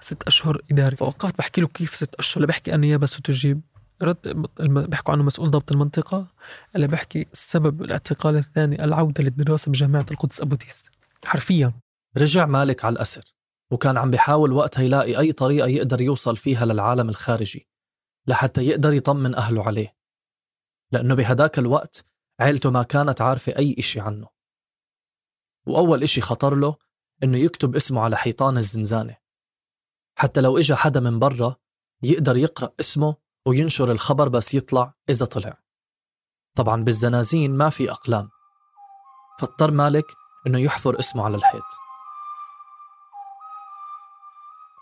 ست 0.01 0.23
أشهر 0.23 0.61
إداري. 0.71 0.95
فوقفت 0.95 1.37
بحكي 1.37 1.61
له 1.61 1.67
كيف 1.67 1.95
ست 1.95 2.15
أشهر 2.15 2.35
اللي 2.37 2.47
بحكي 2.47 2.75
النيابة 2.75 3.05
ستجيب 3.05 3.61
رد 4.01 4.45
بيحكوا 4.59 5.13
عنه 5.13 5.23
مسؤول 5.23 5.51
ضبط 5.51 5.71
المنطقة 5.71 6.27
اللي 6.75 6.87
بحكي 6.87 7.27
سبب 7.33 7.81
الاعتقال 7.81 8.35
الثاني 8.35 8.83
العودة 8.83 9.23
للدراسة 9.23 9.71
بجامعة 9.71 10.05
القدس 10.11 10.41
أبو 10.41 10.55
ديس 10.55 10.89
حرفيا. 11.25 11.73
رجع 12.17 12.45
مالك 12.45 12.85
على 12.85 12.93
الأسر. 12.93 13.36
وكان 13.71 13.97
عم 13.97 14.11
بيحاول 14.11 14.53
وقتها 14.53 14.81
يلاقي 14.81 15.19
أي 15.19 15.31
طريقة 15.31 15.67
يقدر 15.67 16.01
يوصل 16.01 16.37
فيها 16.37 16.65
للعالم 16.65 17.09
الخارجي 17.09 17.67
لحتى 18.27 18.61
يقدر 18.61 18.93
يطمن 18.93 19.35
أهله 19.35 19.63
عليه. 19.63 19.97
لأنه 20.91 21.15
بهداك 21.15 21.59
الوقت 21.59 22.05
عيلته 22.39 22.71
ما 22.71 22.83
كانت 22.83 23.21
عارفة 23.21 23.57
أي 23.57 23.75
إشي 23.79 23.99
عنه. 23.99 24.27
وأول 25.67 26.03
إشي 26.03 26.21
خطر 26.21 26.55
له 26.55 26.75
إنه 27.23 27.37
يكتب 27.37 27.75
اسمه 27.75 28.01
على 28.01 28.17
حيطان 28.17 28.57
الزنزانة. 28.57 29.17
حتى 30.17 30.41
لو 30.41 30.57
إجا 30.57 30.75
حدا 30.75 30.99
من 30.99 31.19
برا 31.19 31.55
يقدر 32.03 32.37
يقرأ 32.37 32.73
اسمه 32.79 33.15
وينشر 33.47 33.91
الخبر 33.91 34.29
بس 34.29 34.53
يطلع 34.53 34.93
إذا 35.09 35.25
طلع. 35.25 35.57
طبعا 36.55 36.83
بالزنازين 36.83 37.57
ما 37.57 37.69
في 37.69 37.91
أقلام. 37.91 38.29
فاضطر 39.39 39.71
مالك 39.71 40.05
إنه 40.47 40.59
يحفر 40.59 40.99
اسمه 40.99 41.25
على 41.25 41.35
الحيط. 41.37 41.86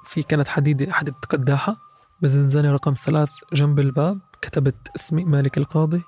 في 0.05 0.23
كانت 0.23 0.47
حديدة 0.47 0.93
حديدة 0.93 1.17
قداحة 1.29 1.77
بزنزانة 2.21 2.71
رقم 2.71 2.93
ثلاث 2.93 3.29
جنب 3.53 3.79
الباب 3.79 4.19
كتبت 4.41 4.75
اسمي 4.95 5.25
مالك 5.25 5.57
القاضي 5.57 6.01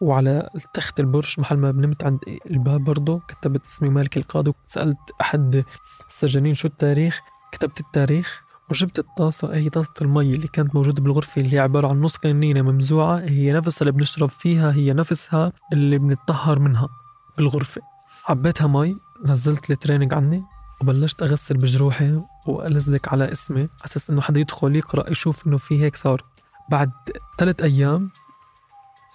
وعلى 0.00 0.48
تخت 0.74 1.00
البرج 1.00 1.34
محل 1.38 1.56
ما 1.56 1.70
بنمت 1.70 2.04
عند 2.04 2.18
الباب 2.50 2.84
برضه 2.84 3.20
كتبت 3.28 3.64
اسمي 3.64 3.88
مالك 3.88 4.16
القاضي 4.16 4.52
سألت 4.66 4.98
أحد 5.20 5.64
السجانين 6.08 6.54
شو 6.54 6.68
التاريخ 6.68 7.20
كتبت 7.52 7.80
التاريخ 7.80 8.42
وجبت 8.70 8.98
الطاسة 8.98 9.54
هي 9.54 9.70
طاسة 9.70 9.92
المي 10.02 10.34
اللي 10.34 10.48
كانت 10.48 10.74
موجودة 10.74 11.02
بالغرفة 11.02 11.40
اللي 11.40 11.54
هي 11.54 11.58
عبارة 11.58 11.88
عن 11.88 12.00
نص 12.00 12.16
كنينة 12.16 12.62
ممزوعة 12.62 13.18
هي 13.18 13.52
نفسها 13.52 13.80
اللي 13.80 13.92
بنشرب 13.92 14.28
فيها 14.28 14.72
هي 14.72 14.92
نفسها 14.92 15.52
اللي 15.72 15.98
بنتطهر 15.98 16.58
منها 16.58 16.88
بالغرفة. 17.36 17.80
عبيتها 18.28 18.66
مي 18.66 18.96
نزلت 19.24 19.70
ال 19.70 19.75
training 19.75 20.14
عني 20.14 20.42
وبلشت 20.80 21.22
أغسل 21.22 21.56
بجروحي 21.56 22.20
وألزق 22.48 23.08
على 23.08 23.32
اسمي 23.32 23.60
على 23.60 23.68
أساس 23.84 24.10
إنه 24.10 24.20
حدا 24.20 24.40
يدخل 24.40 24.76
يقرأ 24.76 25.10
يشوف 25.10 25.46
إنه 25.46 25.56
في 25.56 25.82
هيك 25.82 25.96
صار. 25.96 26.24
بعد 26.70 26.90
ثلاث 27.38 27.62
أيام 27.62 28.10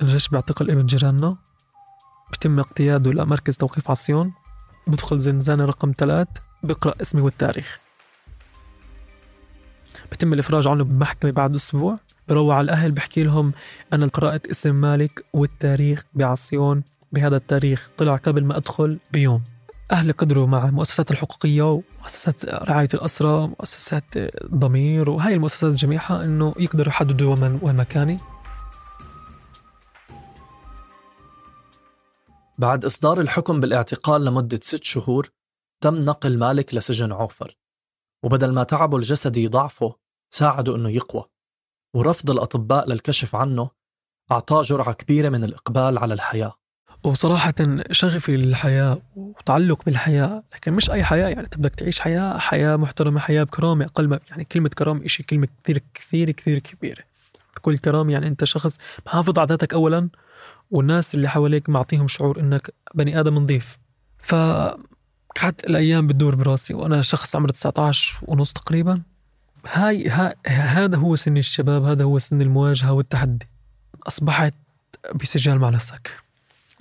الجيش 0.01 0.29
بيعتقل 0.29 0.71
إبن 0.71 0.85
جيراننا 0.85 1.35
بتم 2.31 2.59
اقتياده 2.59 3.11
لمركز 3.11 3.57
توقيف 3.57 3.91
عصيون 3.91 4.33
بدخل 4.87 5.19
زنزانة 5.19 5.65
رقم 5.65 5.93
ثلاث 5.97 6.27
بقرأ 6.63 6.93
اسمي 7.01 7.21
والتاريخ. 7.21 7.79
بتم 10.11 10.33
الإفراج 10.33 10.67
عنه 10.67 10.83
بمحكمة 10.83 11.31
بعد 11.31 11.55
أسبوع 11.55 11.99
بروع 12.29 12.55
على 12.55 12.65
الأهل 12.65 12.91
بحكي 12.91 13.23
لهم 13.23 13.51
أنا 13.93 14.07
قرأت 14.07 14.47
اسم 14.47 14.75
مالك 14.75 15.25
والتاريخ 15.33 16.03
بعصيون 16.13 16.83
بهذا 17.11 17.37
التاريخ 17.37 17.89
طلع 17.97 18.15
قبل 18.15 18.45
ما 18.45 18.57
أدخل 18.57 18.99
بيوم. 19.11 19.43
أهلي 19.91 20.11
قدروا 20.11 20.47
مع 20.47 20.65
المؤسسات 20.65 21.11
الحقوقية 21.11 21.63
ومؤسسات 21.63 22.45
رعاية 22.45 22.89
الأسرة 22.93 23.43
ومؤسسات 23.43 24.03
ضمير 24.45 25.09
وهاي 25.09 25.33
المؤسسات 25.33 25.73
جميعها 25.73 26.23
أنه 26.23 26.53
يقدروا 26.59 26.87
يحددوا 26.87 27.35
وين 27.35 27.59
وين 27.61 27.75
مكاني. 27.75 28.19
بعد 32.57 32.85
إصدار 32.85 33.19
الحكم 33.19 33.59
بالاعتقال 33.59 34.25
لمدة 34.25 34.59
ست 34.63 34.83
شهور 34.83 35.29
تم 35.83 35.95
نقل 35.95 36.37
مالك 36.37 36.75
لسجن 36.75 37.11
عوفر. 37.11 37.57
وبدل 38.23 38.53
ما 38.53 38.63
تعبه 38.63 38.97
الجسدي 38.97 39.43
يضعفه 39.43 39.95
ساعده 40.33 40.75
إنه 40.75 40.89
يقوى. 40.89 41.23
ورفض 41.95 42.31
الأطباء 42.31 42.89
للكشف 42.89 43.35
عنه 43.35 43.69
أعطاه 44.31 44.61
جرعة 44.61 44.93
كبيرة 44.93 45.29
من 45.29 45.43
الإقبال 45.43 45.97
على 45.97 46.13
الحياة. 46.13 46.60
وصراحة 47.03 47.53
شغفي 47.91 48.37
للحياة 48.37 49.01
وتعلق 49.15 49.85
بالحياة 49.85 50.43
لكن 50.55 50.73
مش 50.73 50.89
أي 50.89 51.03
حياة 51.03 51.27
يعني 51.27 51.47
تبدك 51.47 51.75
تعيش 51.75 51.99
حياة 51.99 52.37
حياة 52.37 52.75
محترمة 52.75 53.19
حياة 53.19 53.43
بكرامة 53.43 53.85
أقل 53.85 54.07
ما 54.07 54.19
يعني 54.29 54.43
كلمة 54.43 54.69
كرامة 54.69 55.05
إشي 55.05 55.23
كلمة 55.23 55.47
كثير 55.63 55.81
كثير 55.93 56.31
كثير 56.31 56.59
كبيرة. 56.59 57.03
تقول 57.55 57.77
كرامة 57.77 58.13
يعني 58.13 58.27
أنت 58.27 58.43
شخص 58.43 58.77
محافظ 59.05 59.39
على 59.39 59.47
ذاتك 59.47 59.73
أولا 59.73 60.09
والناس 60.71 61.15
اللي 61.15 61.29
حواليك 61.29 61.69
معطيهم 61.69 62.07
شعور 62.07 62.39
إنك 62.39 62.73
بني 62.95 63.19
آدم 63.19 63.35
نظيف. 63.35 63.77
ف 64.19 64.35
قعدت 65.41 65.63
الأيام 65.63 66.07
بتدور 66.07 66.35
براسي 66.35 66.73
وأنا 66.73 67.01
شخص 67.01 67.35
عمري 67.35 67.51
19 67.51 68.19
ونص 68.21 68.53
تقريبا. 68.53 69.01
هاي 69.71 70.09
ها 70.09 70.35
هذا 70.47 70.97
هو 70.97 71.15
سن 71.15 71.37
الشباب 71.37 71.83
هذا 71.83 72.03
هو 72.03 72.19
سن 72.19 72.41
المواجهة 72.41 72.93
والتحدي. 72.93 73.47
أصبحت 74.07 74.53
بسجال 75.15 75.59
مع 75.59 75.69
نفسك. 75.69 76.21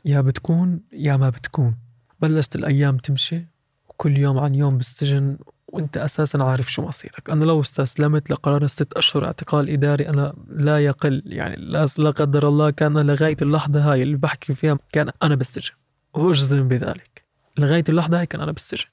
يا 0.05 0.21
بتكون 0.21 0.81
يا 0.93 1.17
ما 1.17 1.31
بتكون. 1.31 1.77
بلشت 2.21 2.57
الأيام 2.57 2.99
تمشي 2.99 3.47
وكل 3.89 4.17
يوم 4.17 4.39
عن 4.39 4.55
يوم 4.55 4.77
بالسجن 4.77 5.39
وأنت 5.69 5.97
أساسا 5.97 6.39
عارف 6.39 6.73
شو 6.73 6.83
مصيرك. 6.83 7.31
أنا 7.31 7.45
لو 7.45 7.61
استسلمت 7.61 8.31
لقرار 8.31 8.67
ست 8.67 8.93
أشهر 8.93 9.25
اعتقال 9.25 9.71
إداري 9.71 10.09
أنا 10.09 10.35
لا 10.49 10.85
يقل 10.85 11.23
يعني 11.27 11.57
لا 11.57 12.11
قدر 12.11 12.49
الله 12.49 12.71
كان 12.71 12.99
لغاية 12.99 13.37
اللحظة 13.43 13.93
هاي 13.93 14.03
اللي 14.03 14.17
بحكي 14.17 14.55
فيها 14.55 14.79
كان 14.93 15.11
أنا 15.23 15.35
بالسجن. 15.35 15.75
وأجزم 16.15 16.69
بذلك. 16.69 17.25
لغاية 17.59 17.85
اللحظة 17.89 18.19
هاي 18.19 18.27
كان 18.27 18.41
أنا 18.41 18.53
بالسجن. 18.53 18.89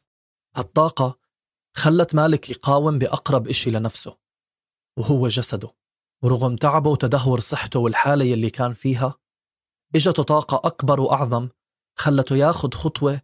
هالطاقه 0.56 1.18
خلت 1.74 2.16
مالك 2.16 2.50
يقاوم 2.50 3.00
بأقرب 3.00 3.48
إشي 3.48 3.72
لنفسه 3.72 4.18
وهو 4.98 5.28
جسده. 5.28 5.70
ورغم 6.22 6.56
تعبه 6.56 6.90
وتدهور 6.90 7.40
صحته 7.40 7.80
والحالة 7.80 8.26
يلي 8.26 8.50
كان 8.50 8.74
فيها 8.74 9.16
اجته 9.96 10.24
طاقة 10.24 10.68
أكبر 10.68 11.00
وأعظم 11.00 11.50
خلته 11.96 12.36
ياخد 12.36 12.74
خطوة 12.74 13.22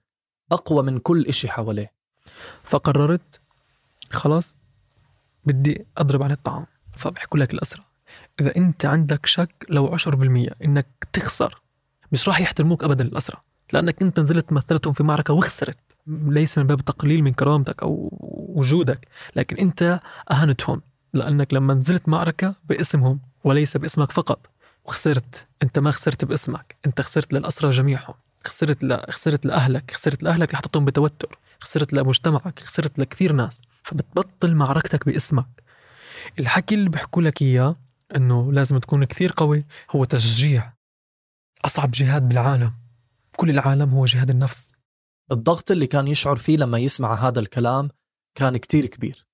أقوى 0.51 0.83
من 0.83 0.99
كل 0.99 1.25
إشي 1.25 1.49
حواليه. 1.49 1.91
فقررت 2.63 3.41
خلاص 4.11 4.55
بدي 5.45 5.85
أضرب 5.97 6.23
عن 6.23 6.31
الطعام 6.31 6.65
فبحكوا 6.95 7.39
لك 7.39 7.53
الأسرة. 7.53 7.83
إذا 8.39 8.55
أنت 8.55 8.85
عندك 8.85 9.25
شك 9.25 9.65
لو 9.69 9.87
عشر 9.87 10.15
بالمية 10.15 10.49
إنك 10.63 10.87
تخسر 11.13 11.61
مش 12.11 12.27
راح 12.27 12.39
يحترموك 12.39 12.83
أبدا 12.83 13.03
الأسرة 13.03 13.43
لأنك 13.73 14.01
أنت 14.01 14.19
نزلت 14.19 14.53
مثلتهم 14.53 14.93
في 14.93 15.03
معركة 15.03 15.33
وخسرت. 15.33 15.77
ليس 16.07 16.57
من 16.57 16.67
باب 16.67 16.79
التقليل 16.79 17.23
من 17.23 17.33
كرامتك 17.33 17.83
أو 17.83 18.09
وجودك 18.55 19.07
لكن 19.35 19.57
أنت 19.57 19.99
أهنتهم 20.31 20.81
لأنك 21.13 21.53
لما 21.53 21.73
نزلت 21.73 22.09
معركة 22.09 22.55
باسمهم 22.63 23.19
وليس 23.43 23.77
باسمك 23.77 24.11
فقط. 24.11 24.49
وخسرت. 24.85 25.47
انت 25.63 25.79
ما 25.79 25.91
خسرت 25.91 26.25
باسمك. 26.25 26.77
انت 26.85 27.01
خسرت 27.01 27.33
للأسرى 27.33 27.71
جميعهم. 27.71 28.13
خسرت 28.43 28.83
ل... 28.83 29.11
خسرت 29.11 29.45
لأهلك. 29.45 29.91
خسرت 29.91 30.23
لأهلك 30.23 30.53
اللي 30.53 30.85
بتوتر. 30.85 31.39
خسرت 31.59 31.93
لمجتمعك. 31.93 32.59
خسرت 32.59 32.99
لكثير 32.99 33.31
ناس. 33.31 33.61
فبتبطل 33.83 34.55
معركتك 34.55 35.05
باسمك. 35.05 35.63
الحكي 36.39 36.75
اللي 36.75 36.89
بحكوا 36.89 37.21
لك 37.21 37.41
إياه 37.41 37.75
إنه 38.15 38.53
لازم 38.53 38.77
تكون 38.77 39.03
كثير 39.03 39.33
قوي 39.37 39.65
هو 39.91 40.05
تشجيع. 40.05 40.73
أصعب 41.65 41.91
جهاد 41.91 42.29
بالعالم. 42.29 42.73
كل 43.35 43.49
العالم 43.49 43.89
هو 43.89 44.05
جهاد 44.05 44.29
النفس. 44.29 44.71
الضغط 45.31 45.71
اللي 45.71 45.87
كان 45.87 46.07
يشعر 46.07 46.35
فيه 46.35 46.57
لما 46.57 46.77
يسمع 46.77 47.13
هذا 47.13 47.39
الكلام 47.39 47.89
كان 48.35 48.57
كتير 48.57 48.85
كبير. 48.85 49.27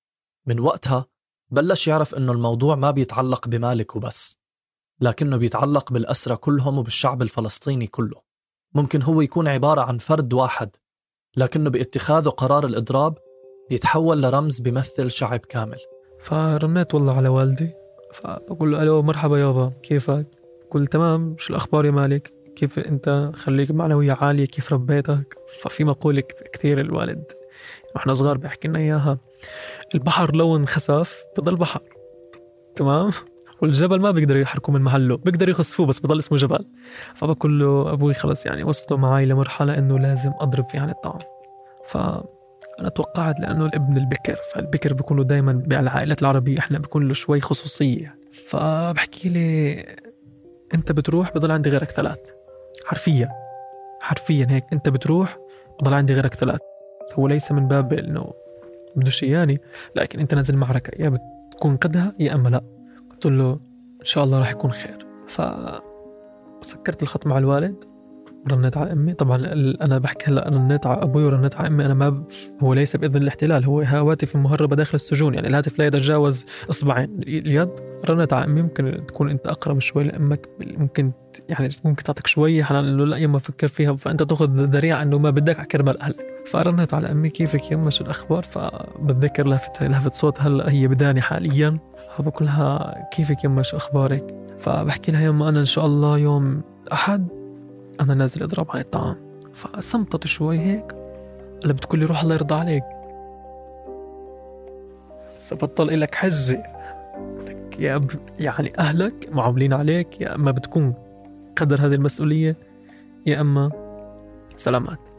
من 0.46 0.60
وقتها 0.60 1.06
بلش 1.50 1.88
يعرف 1.88 2.14
إنه 2.14 2.32
الموضوع 2.32 2.76
ما 2.76 2.90
بيتعلق 2.90 3.48
بمالك 3.48 3.96
وبس. 3.96 4.39
لكنه 5.00 5.36
بيتعلق 5.36 5.92
بالأسرى 5.92 6.36
كلهم 6.36 6.78
وبالشعب 6.78 7.22
الفلسطيني 7.22 7.86
كله 7.86 8.20
ممكن 8.74 9.02
هو 9.02 9.20
يكون 9.20 9.48
عبارة 9.48 9.80
عن 9.80 9.98
فرد 9.98 10.32
واحد 10.32 10.76
لكنه 11.36 11.70
باتخاذه 11.70 12.28
قرار 12.28 12.66
الإضراب 12.66 13.18
بيتحول 13.70 14.22
لرمز 14.22 14.60
بيمثل 14.60 15.10
شعب 15.10 15.40
كامل 15.40 15.78
فرنيت 16.20 16.94
والله 16.94 17.16
على 17.16 17.28
والدي 17.28 17.72
فبقول 18.12 18.72
له 18.72 18.82
ألو 18.82 19.02
مرحبا 19.02 19.38
يابا 19.38 19.72
كيفك؟ 19.82 20.26
قل 20.70 20.86
تمام 20.86 21.36
شو 21.38 21.50
الأخبار 21.50 21.84
يا 21.84 21.90
مالك؟ 21.90 22.32
كيف 22.56 22.78
أنت 22.78 23.30
خليك 23.34 23.70
معنوية 23.70 24.12
عالية 24.12 24.44
كيف 24.44 24.72
ربيتك؟ 24.72 25.34
ففي 25.62 25.84
مقولة 25.84 26.22
كثير 26.52 26.80
الوالد 26.80 27.24
وإحنا 27.94 28.14
صغار 28.14 28.38
بيحكي 28.38 28.68
لنا 28.68 28.78
إياها 28.78 29.18
البحر 29.94 30.36
لو 30.36 30.56
انخسف 30.56 31.24
بضل 31.38 31.56
بحر 31.56 31.82
تمام؟ 32.76 33.10
والجبل 33.62 34.00
ما 34.00 34.10
بيقدر 34.10 34.36
يحركه 34.36 34.72
من 34.72 34.82
محله 34.82 35.16
بيقدر 35.16 35.48
يخسفوه 35.48 35.86
بس 35.86 36.00
بضل 36.00 36.18
اسمه 36.18 36.38
جبل. 36.38 36.66
فبقول 37.14 37.60
له 37.60 37.92
أبوي 37.92 38.14
خلص 38.14 38.46
يعني 38.46 38.64
وصلوا 38.64 38.98
معي 39.00 39.26
لمرحلة 39.26 39.78
إنه 39.78 39.98
لازم 39.98 40.32
أضرب 40.40 40.64
فيه 40.64 40.80
عن 40.80 40.90
الطعام. 40.90 41.18
ف 41.86 41.96
أنا 42.80 42.88
توقعت 42.88 43.40
لأنه 43.40 43.66
الابن 43.66 43.96
البكر 43.96 44.36
فالبكر 44.54 44.92
بيكونوا 44.94 45.24
دائما 45.24 45.52
بالعائلات 45.52 46.22
العربية 46.22 46.58
إحنا 46.58 46.78
بيكون 46.78 47.08
له 47.08 47.14
شوي 47.14 47.40
خصوصية. 47.40 48.14
فبحكي 48.46 49.28
لي 49.28 49.86
أنت 50.74 50.92
بتروح 50.92 51.34
بضل 51.34 51.50
عندي 51.50 51.70
غيرك 51.70 51.90
ثلاث. 51.90 52.18
حرفيا 52.86 53.28
حرفيا 54.00 54.46
هيك. 54.50 54.64
أنت 54.72 54.88
بتروح 54.88 55.38
بضل 55.80 55.94
عندي 55.94 56.14
غيرك 56.14 56.34
ثلاث. 56.34 56.60
هو 57.14 57.28
ليس 57.28 57.52
من 57.52 57.68
باب 57.68 57.92
إنه 57.92 58.32
بدوش 58.96 59.24
إياني 59.24 59.60
لكن 59.96 60.20
أنت 60.20 60.34
نازل 60.34 60.56
معركة 60.56 61.02
يا 61.02 61.08
بتكون 61.08 61.76
قدها 61.76 62.14
يا 62.18 62.34
أما 62.34 62.48
لا. 62.48 62.79
قلت 63.20 63.32
له 63.32 63.52
إن 64.00 64.04
شاء 64.04 64.24
الله 64.24 64.38
راح 64.38 64.50
يكون 64.50 64.72
خير. 64.72 65.06
فسكرت 66.62 67.02
الخط 67.02 67.26
مع 67.26 67.38
الوالد 67.38 67.84
رنيت 68.52 68.76
على 68.76 68.92
أمي. 68.92 69.12
طبعا 69.12 69.36
أنا 69.82 69.98
بحكي 69.98 70.30
هلا 70.30 70.48
رنيت 70.48 70.86
على 70.86 71.02
أبوي 71.02 71.24
ورنيت 71.24 71.56
على 71.56 71.68
أمي. 71.68 71.86
أنا 71.86 71.94
ما 71.94 72.10
ب... 72.10 72.24
هو 72.62 72.74
ليس 72.74 72.96
بإذن 72.96 73.22
الاحتلال 73.22 73.64
هو 73.64 73.80
هواتف 73.80 74.36
مهربة 74.36 74.76
داخل 74.76 74.94
السجون. 74.94 75.34
يعني 75.34 75.48
الهاتف 75.48 75.78
لا 75.78 75.86
يتجاوز 75.86 76.46
إصبعين. 76.70 77.20
اليد 77.22 77.70
رنيت 78.08 78.32
على 78.32 78.44
أمي. 78.44 78.62
ممكن 78.62 79.06
تكون 79.08 79.30
أنت 79.30 79.46
أقرب 79.46 79.80
شوي 79.80 80.04
لأمك 80.04 80.48
ممكن 80.60 81.12
يعني 81.48 81.68
ممكن 81.84 82.04
تعطيك 82.04 82.26
شوية 82.26 82.62
حنان 82.62 82.88
إنه 82.88 83.04
لا 83.04 83.16
يما 83.16 83.38
فكر 83.38 83.68
فيها 83.68 83.96
فأنت 83.96 84.22
تأخذ 84.22 84.50
ذريعة 84.50 85.02
إنه 85.02 85.18
ما 85.18 85.30
بدك 85.30 85.58
على 85.58 85.66
كرمال 85.66 86.00
أهلك. 86.02 86.26
فرنيت 86.46 86.94
على 86.94 87.10
أمي 87.10 87.28
كيفك 87.28 87.72
يما 87.72 87.90
شو 87.90 88.04
الأخبار؟ 88.04 88.42
فبتذكر 88.42 89.48
لفت 89.48 89.82
لفت 89.82 90.14
صوت 90.14 90.40
هلا 90.40 90.70
هي 90.70 90.88
بداني 90.88 91.20
حاليا. 91.20 91.78
فبقول 92.16 92.46
لها 92.46 93.08
كيفك 93.12 93.44
يما 93.44 93.62
شو 93.62 93.76
أخبارك؟ 93.76 94.34
فبحكي 94.58 95.12
لها 95.12 95.22
يما 95.22 95.48
أنا 95.48 95.60
إن 95.60 95.64
شاء 95.64 95.86
الله 95.86 96.18
يوم 96.18 96.62
أحد 96.92 97.28
أنا 98.00 98.14
نازل 98.14 98.42
أضرب 98.42 98.66
عن 98.70 98.80
الطعام. 98.80 99.16
فصمتت 99.52 100.26
شوي 100.26 100.58
هيك 100.58 100.94
قال 101.62 101.72
بتقول 101.72 102.00
لي 102.00 102.06
روح 102.06 102.22
الله 102.22 102.34
يرضى 102.34 102.54
عليك. 102.54 102.84
بطل 105.52 106.00
لك 106.00 106.14
حجه 106.14 106.62
يا 107.78 107.96
ب... 107.96 108.10
يعني 108.38 108.72
أهلك 108.78 109.28
معاملين 109.32 109.72
عليك 109.72 110.20
يا 110.20 110.34
أما 110.34 110.50
بتكون 110.50 110.94
قدر 111.56 111.80
هذه 111.80 111.94
المسؤولية 111.94 112.56
يا 113.26 113.40
أما 113.40 113.70
سلامات. 114.56 115.09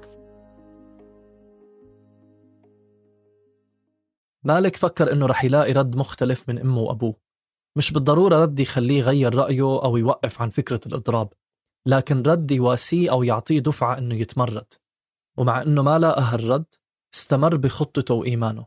مالك 4.43 4.75
فكر 4.75 5.11
إنه 5.11 5.25
رح 5.25 5.43
يلاقي 5.43 5.71
رد 5.71 5.95
مختلف 5.95 6.49
من 6.49 6.59
أمه 6.59 6.79
وأبوه. 6.79 7.15
مش 7.77 7.93
بالضرورة 7.93 8.39
رد 8.39 8.59
يخليه 8.59 8.99
يغير 8.99 9.35
رأيه 9.35 9.83
أو 9.83 9.97
يوقف 9.97 10.41
عن 10.41 10.49
فكرة 10.49 10.79
الإضراب 10.85 11.33
لكن 11.85 12.21
رد 12.21 12.51
يواسيه 12.51 13.11
أو 13.11 13.23
يعطيه 13.23 13.59
دفعة 13.59 13.97
إنه 13.97 14.15
يتمرد. 14.15 14.73
ومع 15.37 15.61
إنه 15.61 15.83
ما 15.83 15.99
لاقى 15.99 16.21
هالرد 16.21 16.65
استمر 17.15 17.55
بخطته 17.55 18.13
وإيمانه. 18.13 18.65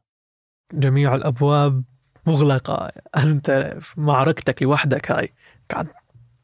جميع 0.73 1.15
الأبواب 1.15 1.85
مغلقة. 2.27 2.93
أنت 3.17 3.79
معركتك 3.97 4.63
لوحدك 4.63 5.11
هاي 5.11 5.33
قعدت 5.75 5.95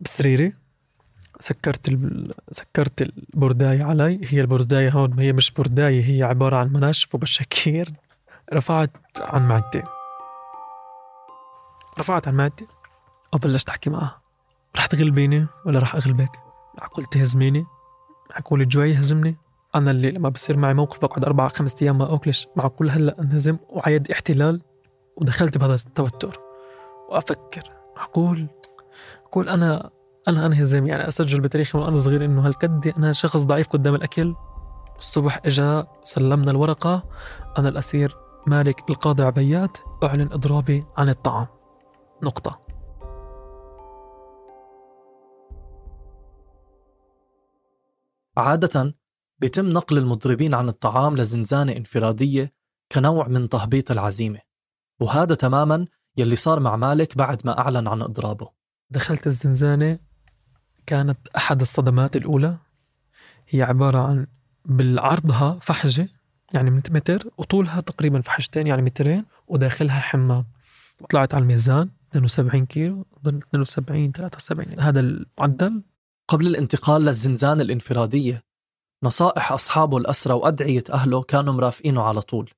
بسريري 0.00 0.54
سكرت 1.40 1.88
ال... 1.88 2.34
سكرت 2.52 3.02
البرداية 3.02 3.84
علي. 3.84 4.20
هي 4.24 4.40
البرداية 4.40 4.90
هون 4.90 5.18
هي 5.18 5.32
مش 5.32 5.50
برداية 5.50 6.04
هي 6.04 6.22
عبارة 6.22 6.56
عن 6.56 6.72
مناشف 6.72 7.14
وبشاكير 7.14 7.92
رفعت 8.54 8.90
عن 9.20 9.48
معدتي 9.48 9.82
رفعت 11.98 12.28
عن 12.28 12.34
معدتي 12.34 12.66
وبلشت 13.32 13.68
أحكي 13.68 13.90
معها. 13.90 14.20
رح 14.76 14.86
تغلبيني 14.86 15.46
ولا 15.66 15.78
رح 15.78 15.94
أغلبك؟ 15.94 16.30
معقول 16.78 17.04
تهزميني. 17.04 17.66
معقول 18.30 18.68
جوي 18.68 18.90
يهزمني. 18.90 19.36
أنا 19.74 19.90
اللي 19.90 20.10
لما 20.10 20.28
بصير 20.28 20.56
معي 20.56 20.74
موقف 20.74 21.00
بقعد 21.00 21.24
أربع 21.24 21.48
خمسة 21.48 21.76
أيام 21.82 21.98
ما 21.98 22.14
أكلش. 22.14 22.48
معقول 22.56 22.90
هلأ 22.90 23.20
أنهزم 23.20 23.56
وعيد 23.68 24.10
احتلال 24.10 24.62
ودخلت 25.16 25.58
بهذا 25.58 25.74
التوتر. 25.74 26.40
وأفكر. 27.08 27.62
معقول 27.96 28.46
أقول 29.26 29.48
أنا 29.48 29.90
أنا 30.28 30.46
أنهزم. 30.46 30.86
يعني 30.86 31.08
أسجل 31.08 31.40
بتاريخي 31.40 31.78
وأنا 31.78 31.98
صغير 31.98 32.24
إنه 32.24 32.46
هالقد 32.46 32.94
أنا 32.96 33.12
شخص 33.12 33.44
ضعيف 33.44 33.68
قدام 33.68 33.94
الأكل. 33.94 34.34
الصبح 34.98 35.40
إجا 35.44 35.86
سلمنا 36.04 36.50
الورقة. 36.50 37.02
أنا 37.58 37.68
الأسير 37.68 38.16
مالك 38.46 38.90
القاضي 38.90 39.22
عبيات 39.22 39.78
أعلن 40.02 40.32
إضرابي 40.32 40.84
عن 40.96 41.08
الطعام. 41.08 41.46
نقطة. 42.22 42.60
عادة 48.36 48.94
بيتم 49.38 49.66
نقل 49.66 49.98
المضربين 49.98 50.54
عن 50.54 50.68
الطعام 50.68 51.16
لزنزانة 51.16 51.72
انفرادية 51.72 52.52
كنوع 52.92 53.28
من 53.28 53.48
تهبيط 53.48 53.90
العزيمة 53.90 54.38
وهذا 55.00 55.34
تماما 55.34 55.86
يلي 56.16 56.36
صار 56.36 56.60
مع 56.60 56.76
مالك 56.76 57.18
بعد 57.18 57.42
ما 57.44 57.58
أعلن 57.58 57.88
عن 57.88 58.02
إضرابه. 58.02 58.48
دخلت 58.90 59.26
الزنزانة 59.26 59.98
كانت 60.86 61.28
أحد 61.28 61.60
الصدمات 61.60 62.16
الأولى. 62.16 62.58
هي 63.48 63.62
عبارة 63.62 63.98
عن 63.98 64.26
بالعرضها 64.64 65.58
فحجة 65.62 66.08
يعني 66.54 66.70
من 66.70 66.82
متر 66.90 67.30
وطولها 67.38 67.80
تقريبا 67.80 68.20
فحشتين 68.20 68.66
يعني 68.66 68.82
مترين 68.82 69.24
وداخلها 69.48 70.00
حمام 70.00 70.44
طلعت 71.10 71.34
على 71.34 71.42
الميزان 71.42 71.90
72 72.10 72.66
كيلو 72.66 73.06
ضل 73.24 73.36
72 73.36 74.12
73 74.12 74.80
هذا 74.80 75.00
المعدل. 75.00 75.82
قبل 76.28 76.46
الانتقال 76.46 77.02
للزنزانة 77.02 77.62
الانفرادية 77.62 78.44
نصائح 79.04 79.52
أصحابه 79.52 79.96
الأسرى 79.96 80.34
وأدعية 80.34 80.84
أهله 80.92 81.22
كانوا 81.22 81.52
مرافقينه 81.52 82.02
على 82.02 82.20
طول. 82.20 82.50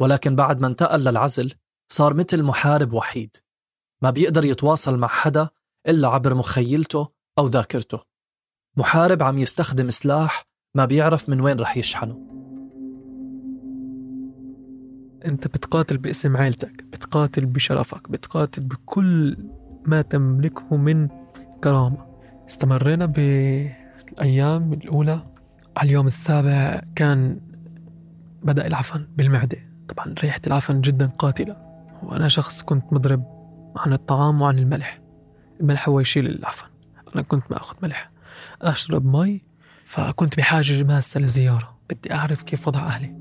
ولكن 0.00 0.36
بعد 0.36 0.60
ما 0.60 0.66
انتقل 0.66 1.00
للعزل 1.00 1.52
صار 1.92 2.14
مثل 2.14 2.42
محارب 2.42 2.92
وحيد. 2.92 3.36
ما 4.02 4.10
بيقدر 4.10 4.44
يتواصل 4.44 4.98
مع 4.98 5.08
حدا 5.08 5.48
إلا 5.88 6.08
عبر 6.08 6.34
مخيلته 6.34 7.08
أو 7.38 7.46
ذاكرته. 7.46 8.00
محارب 8.76 9.22
عم 9.22 9.38
يستخدم 9.38 9.90
سلاح 9.90 10.46
ما 10.74 10.84
بيعرف 10.84 11.28
من 11.28 11.40
وين 11.40 11.60
رح 11.60 11.76
يشحنه. 11.76 12.39
أنت 15.24 15.46
بتقاتل 15.46 15.98
باسم 15.98 16.36
عيلتك 16.36 16.84
بتقاتل 16.92 17.46
بشرفك 17.46 18.10
بتقاتل 18.10 18.62
بكل 18.62 19.36
ما 19.86 20.02
تملكه 20.02 20.76
من 20.76 21.08
كرامة. 21.64 22.06
استمرينا 22.48 23.06
بالأيام 23.06 24.72
الأولى. 24.72 25.26
على 25.76 25.86
اليوم 25.86 26.06
السابع 26.06 26.82
كان 26.96 27.40
بدأ 28.42 28.66
العفن 28.66 29.06
بالمعدة. 29.16 29.58
طبعا 29.88 30.14
ريحة 30.22 30.40
العفن 30.46 30.80
جدا 30.80 31.06
قاتلة. 31.06 31.56
وأنا 32.02 32.28
شخص 32.28 32.62
كنت 32.62 32.92
مضرب 32.92 33.24
عن 33.76 33.92
الطعام 33.92 34.42
وعن 34.42 34.58
الملح. 34.58 35.00
الملح 35.60 35.88
هو 35.88 36.00
يشيل 36.00 36.26
العفن. 36.26 36.66
أنا 37.14 37.22
كنت 37.22 37.44
ما 37.50 37.56
أخذ 37.56 37.76
ملح 37.82 38.10
أشرب 38.62 39.04
مي 39.16 39.42
فكنت 39.84 40.36
بحاجة 40.36 40.82
ماسة 40.82 41.20
لزيارة 41.20 41.78
بدي 41.90 42.14
أعرف 42.14 42.42
كيف 42.42 42.68
وضع 42.68 42.86
أهلي. 42.86 43.19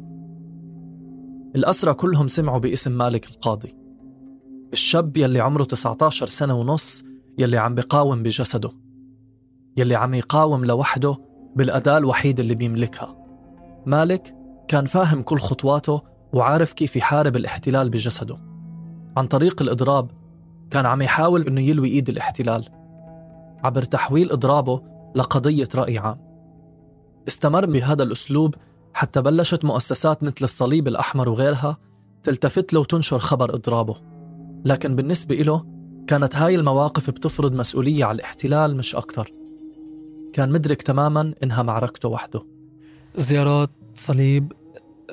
الأسرى 1.56 1.94
كلهم 1.94 2.28
سمعوا 2.28 2.60
باسم 2.60 2.92
مالك 2.92 3.30
القاضي. 3.30 3.76
الشاب 4.74 5.18
يلي 5.18 5.40
عمره 5.40 5.64
19 5.64 6.26
سنة 6.26 6.54
ونص 6.54 7.04
يلي 7.38 7.58
عم 7.58 7.76
بقاوم 7.76 8.24
بجسده. 8.24 8.72
يلي 9.78 9.96
عم 9.96 10.14
يقاوم 10.14 10.66
لوحده 10.66 11.18
بالأداة 11.56 11.98
الوحيدة 11.98 12.44
اللي 12.44 12.56
بيملكها. 12.56 13.26
مالك 13.86 14.36
كان 14.68 14.86
فاهم 14.86 15.22
كل 15.22 15.40
خطواته 15.40 16.02
وعارف 16.34 16.74
كيف 16.74 16.96
يحارب 16.96 17.36
الاحتلال 17.36 17.90
بجسده. 17.90 18.36
عن 19.18 19.28
طريق 19.28 19.62
الإضراب 19.62 20.12
كان 20.72 20.86
عم 20.86 21.02
يحاول 21.02 21.48
أنه 21.48 21.62
يلوي 21.62 21.90
إيد 21.90 22.10
الاحتلال. 22.10 22.70
عبر 23.64 23.84
تحويل 23.84 24.32
إضرابه 24.32 24.82
لقضية 25.16 25.70
رأي 25.76 25.98
عام. 25.98 26.18
استمر 27.28 27.66
بهذا 27.66 28.04
الأسلوب 28.04 28.56
حتى 28.93 29.21
بلشت 29.21 29.65
مؤسسات 29.65 30.23
مثل 30.23 30.43
الصليب 30.43 30.88
الأحمر 30.88 31.30
وغيرها 31.30 31.78
تلتفت 32.23 32.73
له 32.73 32.80
وتنشر 32.80 33.19
خبر 33.19 33.56
إضرابه. 33.56 33.95
لكن 34.65 34.95
بالنسبة 34.95 35.36
له 35.36 35.65
كانت 36.08 36.36
هاي 36.36 36.56
المواقف 36.56 37.10
بتفرض 37.10 37.56
مسؤولية 37.56 38.06
على 38.06 38.15
الاحتلال 38.15 38.78
مش 38.78 38.95
أكتر. 38.95 39.32
كان 40.34 40.52
مدرك 40.52 40.82
تماما 40.82 41.34
إنها 41.43 41.63
معركته 41.63 42.10
وحده. 42.10 42.41
زيارات 43.15 43.69
صليب 43.95 44.54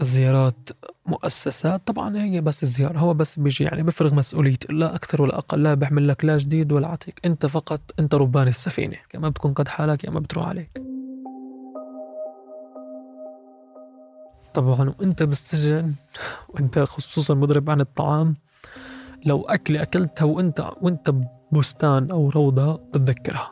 زيارات 0.00 0.68
مؤسسات 1.06 1.86
طبعا 1.86 2.16
هي 2.16 2.40
بس 2.40 2.62
الزيارة 2.62 2.98
هو 2.98 3.14
بس 3.14 3.38
بيجي 3.38 3.64
يعني 3.64 3.82
بفرغ 3.82 4.14
مسؤوليته 4.14 4.74
لا 4.74 4.94
أكثر 4.94 5.22
ولا 5.22 5.38
أقل 5.38 5.62
لا 5.62 5.74
بيعمل 5.74 6.08
لك 6.08 6.24
لا 6.24 6.38
جديد 6.38 6.72
ولا 6.72 6.88
عتيق 6.88 7.14
أنت 7.24 7.46
فقط 7.46 7.80
أنت 7.98 8.14
ربان 8.14 8.48
السفينة 8.48 8.96
يا 9.14 9.18
ما 9.18 9.28
بتكون 9.28 9.52
قد 9.52 9.68
حالك 9.68 10.04
يا 10.04 10.10
ما 10.10 10.20
بتروح 10.20 10.48
عليك. 10.48 10.95
طبعا 14.56 14.94
وإنت 14.98 15.22
بالسجن 15.22 15.94
وإنت 16.48 16.78
خصوصا 16.78 17.34
مضرب 17.34 17.70
عن 17.70 17.80
الطعام. 17.80 18.36
لو 19.26 19.42
أكلة 19.42 19.82
أكلتها 19.82 20.24
وإنت 20.24 20.70
وإنت 20.80 21.10
ببستان 21.10 22.10
أو 22.10 22.28
روضة 22.28 22.76
بتتذكرها 22.76 23.50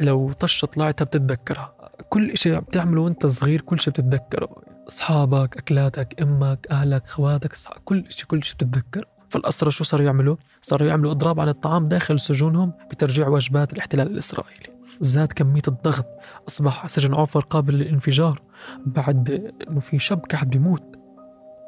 لو 0.00 0.32
طشة 0.32 0.66
طلعتها 0.66 1.04
بتتذكرها. 1.04 1.74
كل 2.08 2.30
إشي 2.30 2.60
بتعمله 2.60 3.00
وإنت 3.00 3.26
صغير 3.26 3.60
كل 3.60 3.80
شيء 3.80 3.92
بتتذكره. 3.92 4.48
أصحابك 4.88 5.56
أكلاتك 5.56 6.22
أمك 6.22 6.66
أهلك 6.70 7.06
خواتك 7.06 7.52
كل 7.84 8.04
شيء 8.08 8.26
كل 8.26 8.44
شيء 8.44 8.56
بتتذكره. 8.56 9.06
فالأسرى 9.30 9.70
شو 9.70 9.84
صاروا 9.84 10.06
يعملوا؟ 10.06 10.36
صاروا 10.62 10.88
يعملوا 10.88 11.10
إضراب 11.10 11.40
عن 11.40 11.48
الطعام 11.48 11.88
داخل 11.88 12.20
سجونهم 12.20 12.72
بترجيع 12.90 13.28
وجبات 13.28 13.72
الاحتلال 13.72 14.06
الإسرائيلي. 14.06 14.77
زاد 15.00 15.32
كمية 15.32 15.62
الضغط 15.68 16.06
أصبح 16.48 16.86
سجن 16.86 17.14
عوفر 17.14 17.40
قابل 17.40 17.74
للانفجار. 17.74 18.42
بعد 18.86 19.52
إنه 19.70 19.80
في 19.80 19.98
شاب 19.98 20.24
قاعد 20.30 20.50
بيموت 20.50 20.82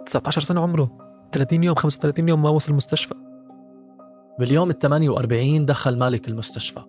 19 0.06 0.42
سنة 0.42 0.60
عمره 0.60 0.90
30 1.32 1.64
يوم 1.64 1.74
35 1.74 2.28
يوم 2.28 2.42
ما 2.42 2.50
وصل 2.50 2.70
المستشفى. 2.70 3.14
باليوم 4.38 4.70
ال 4.70 4.78
48 4.78 5.66
دخل 5.66 5.98
مالك 5.98 6.28
المستشفى. 6.28 6.80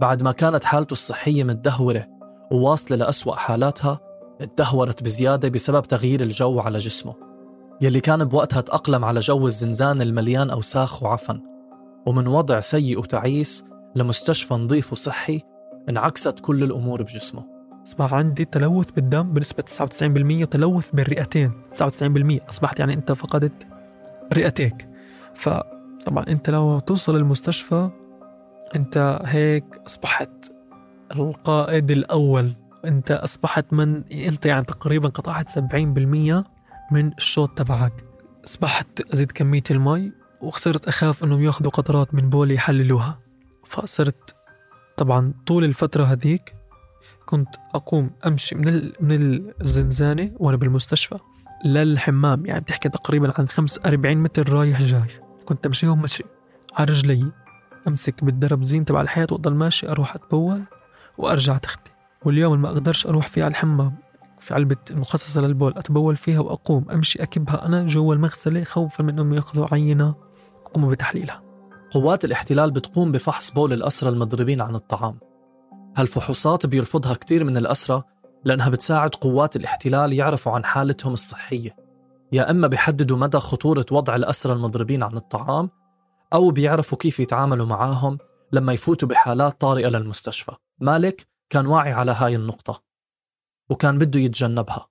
بعد 0.00 0.22
ما 0.22 0.32
كانت 0.32 0.64
حالته 0.64 0.92
الصحية 0.92 1.44
متدهورة 1.44 2.06
وواصلة 2.52 2.96
لأسوأ 2.96 3.34
حالاتها 3.34 4.00
اتدهورت 4.40 5.02
بزيادة 5.02 5.48
بسبب 5.48 5.82
تغيير 5.82 6.20
الجو 6.20 6.60
على 6.60 6.78
جسمه 6.78 7.14
يلي 7.80 8.00
كان 8.00 8.24
بوقتها 8.24 8.60
تأقلم 8.60 9.04
على 9.04 9.20
جو 9.20 9.46
الزنزان 9.46 10.02
المليان 10.02 10.50
أوساخ 10.50 11.02
وعفن. 11.02 11.40
ومن 12.06 12.26
وضع 12.26 12.60
سيء 12.60 12.98
وتعيس 12.98 13.64
لمستشفى 13.96 14.54
نظيف 14.54 14.92
وصحي 14.92 15.40
انعكست 15.88 16.40
كل 16.40 16.62
الأمور 16.62 17.02
بجسمه. 17.02 17.44
أصبح 17.86 18.14
عندي 18.14 18.44
تلوث 18.44 18.90
بالدم 18.90 19.32
بنسبة 19.32 19.62
99% 19.62 20.42
وتلوث 20.42 20.90
بالرئتين. 20.92 21.52
99% 21.72 22.48
أصبحت 22.48 22.80
يعني 22.80 22.94
أنت 22.94 23.12
فقدت 23.12 23.66
رئتيك. 24.32 24.88
فطبعا 25.34 26.26
أنت 26.28 26.50
لو 26.50 26.78
توصل 26.78 27.16
المستشفى 27.16 27.90
أنت 28.76 29.20
هيك 29.24 29.64
أصبحت 29.86 30.52
القائد 31.12 31.90
الأول. 31.90 32.54
أنت 32.84 33.10
أصبحت 33.10 33.72
من 33.72 34.04
أنت 34.12 34.46
يعني 34.46 34.64
تقريبا 34.64 35.08
قطعت 35.08 35.50
70% 35.50 36.44
من 36.92 37.12
الشوط 37.18 37.58
تبعك. 37.58 38.04
أصبحت 38.44 39.00
أزيد 39.12 39.32
كمية 39.32 39.62
المي 39.70 40.12
وصرت 40.42 40.88
أخاف 40.88 41.24
أنهم 41.24 41.42
يأخذوا 41.42 41.70
قطرات 41.70 42.14
من 42.14 42.30
بولي 42.30 42.54
يحللوها. 42.54 43.21
فصرت. 43.72 44.34
طبعا 44.96 45.34
طول 45.46 45.64
الفترة 45.64 46.04
هذيك 46.04 46.54
كنت 47.26 47.48
أقوم 47.74 48.10
أمشي 48.26 48.54
من 48.54 48.92
من 49.00 49.42
الزنزانة 49.60 50.32
وأنا 50.36 50.56
بالمستشفى 50.56 51.18
للحمام. 51.64 52.46
يعني 52.46 52.60
بتحكي 52.60 52.88
تقريبا 52.88 53.32
عن 53.38 53.48
45 53.48 54.16
متر 54.16 54.48
رايح 54.52 54.82
جاي. 54.82 55.06
كنت 55.44 55.66
أمشيهم 55.66 56.02
مشي. 56.02 56.24
على 56.74 56.86
رجلي 56.86 57.32
أمسك 57.88 58.24
بالدرب 58.24 58.64
زين 58.64 58.84
تبع 58.84 59.00
الحياة 59.00 59.26
وأضل 59.30 59.54
ماشي 59.54 59.88
أروح 59.88 60.14
أتبول 60.14 60.62
وأرجع 61.18 61.58
تختي. 61.58 61.90
واليوم 62.24 62.62
ما 62.62 62.68
أقدرش 62.68 63.06
أروح 63.06 63.28
فيه 63.28 63.44
على 63.44 63.50
الحمام 63.50 63.94
في 64.40 64.54
علبة 64.54 64.76
مخصصة 64.90 65.40
للبول 65.40 65.72
أتبول 65.76 66.16
فيها 66.16 66.40
وأقوم 66.40 66.90
أمشي 66.90 67.22
أكبها 67.22 67.66
أنا 67.66 67.86
جوا 67.86 68.14
المغسلة 68.14 68.64
خوفا 68.64 69.04
من 69.04 69.10
أنهم 69.10 69.32
يأخذوا 69.34 69.66
عينة 69.72 70.14
ويقوموا 70.64 70.90
بتحليلها. 70.90 71.51
قوات 71.92 72.24
الاحتلال 72.24 72.70
بتقوم 72.70 73.12
بفحص 73.12 73.50
بول 73.50 73.72
الأسرى 73.72 74.10
المضربين 74.10 74.60
عن 74.60 74.74
الطعام. 74.74 75.18
هالفحوصات 75.96 76.66
بيرفضها 76.66 77.14
كتير 77.14 77.44
من 77.44 77.56
الأسرى 77.56 78.02
لأنها 78.44 78.68
بتساعد 78.68 79.14
قوات 79.14 79.56
الاحتلال 79.56 80.12
يعرفوا 80.12 80.52
عن 80.52 80.64
حالتهم 80.64 81.12
الصحية. 81.12 81.76
يا 82.32 82.50
إما 82.50 82.66
بيحددوا 82.66 83.16
مدى 83.16 83.38
خطورة 83.38 83.86
وضع 83.90 84.16
الأسرى 84.16 84.52
المضربين 84.52 85.02
عن 85.02 85.16
الطعام 85.16 85.70
أو 86.32 86.50
بيعرفوا 86.50 86.98
كيف 86.98 87.20
يتعاملوا 87.20 87.66
معاهم 87.66 88.18
لما 88.52 88.72
يفوتوا 88.72 89.08
بحالات 89.08 89.60
طارئة 89.60 89.88
للمستشفى. 89.88 90.52
مالك 90.80 91.26
كان 91.50 91.66
واعي 91.66 91.92
على 91.92 92.12
هاي 92.12 92.36
النقطة 92.36 92.82
وكان 93.70 93.98
بده 93.98 94.20
يتجنبها. 94.20 94.88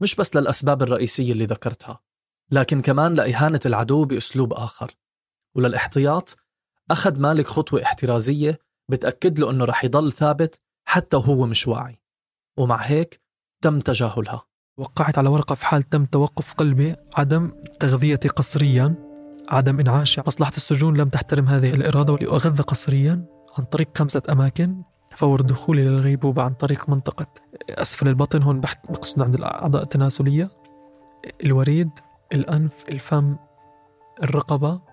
مش 0.00 0.14
بس 0.14 0.36
للأسباب 0.36 0.82
الرئيسية 0.82 1.32
اللي 1.32 1.46
ذكرتها 1.46 1.98
لكن 2.50 2.82
كمان 2.82 3.14
لإهانة 3.14 3.60
العدو 3.66 4.04
بأسلوب 4.04 4.52
آخر. 4.52 4.90
وللاحتياط 5.54 6.36
أخذ 6.90 7.20
مالك 7.20 7.46
خطوة 7.46 7.82
احترازية 7.82 8.58
بتأكد 8.88 9.38
له 9.38 9.50
أنه 9.50 9.64
رح 9.64 9.84
يضل 9.84 10.12
ثابت 10.12 10.60
حتى 10.84 11.16
وهو 11.16 11.46
مش 11.46 11.68
واعي. 11.68 12.00
ومع 12.58 12.76
هيك 12.76 13.20
تم 13.62 13.80
تجاهلها. 13.80 14.42
وقعت 14.78 15.18
على 15.18 15.28
ورقة 15.28 15.54
في 15.54 15.66
حال 15.66 15.82
تم 15.82 16.04
توقف 16.04 16.54
قلبي 16.54 16.96
عدم 17.14 17.52
تغذيتي 17.80 18.28
قسريا 18.28 18.94
عدم 19.48 19.80
إنعاش 19.80 20.18
مصلحة 20.18 20.52
السجون 20.56 20.96
لم 20.96 21.08
تحترم 21.08 21.48
هذه 21.48 21.70
الإرادة 21.70 22.12
ولأغذى 22.12 22.62
قسريا 22.62 23.24
عن 23.58 23.64
طريق 23.64 23.98
خمسة 23.98 24.22
أماكن. 24.30 24.82
فور 25.16 25.40
دخولي 25.40 25.84
للغيبوبة 25.84 26.42
عن 26.42 26.54
طريق 26.54 26.88
منطقة 26.88 27.26
أسفل 27.70 28.08
البطن 28.08 28.42
هون 28.42 28.60
بقصد 28.60 29.22
عند 29.22 29.34
الأعضاء 29.34 29.82
التناسلية. 29.82 30.50
الوريد 31.44 31.90
الأنف 32.32 32.84
الفم 32.88 33.36
الرقبة. 34.22 34.89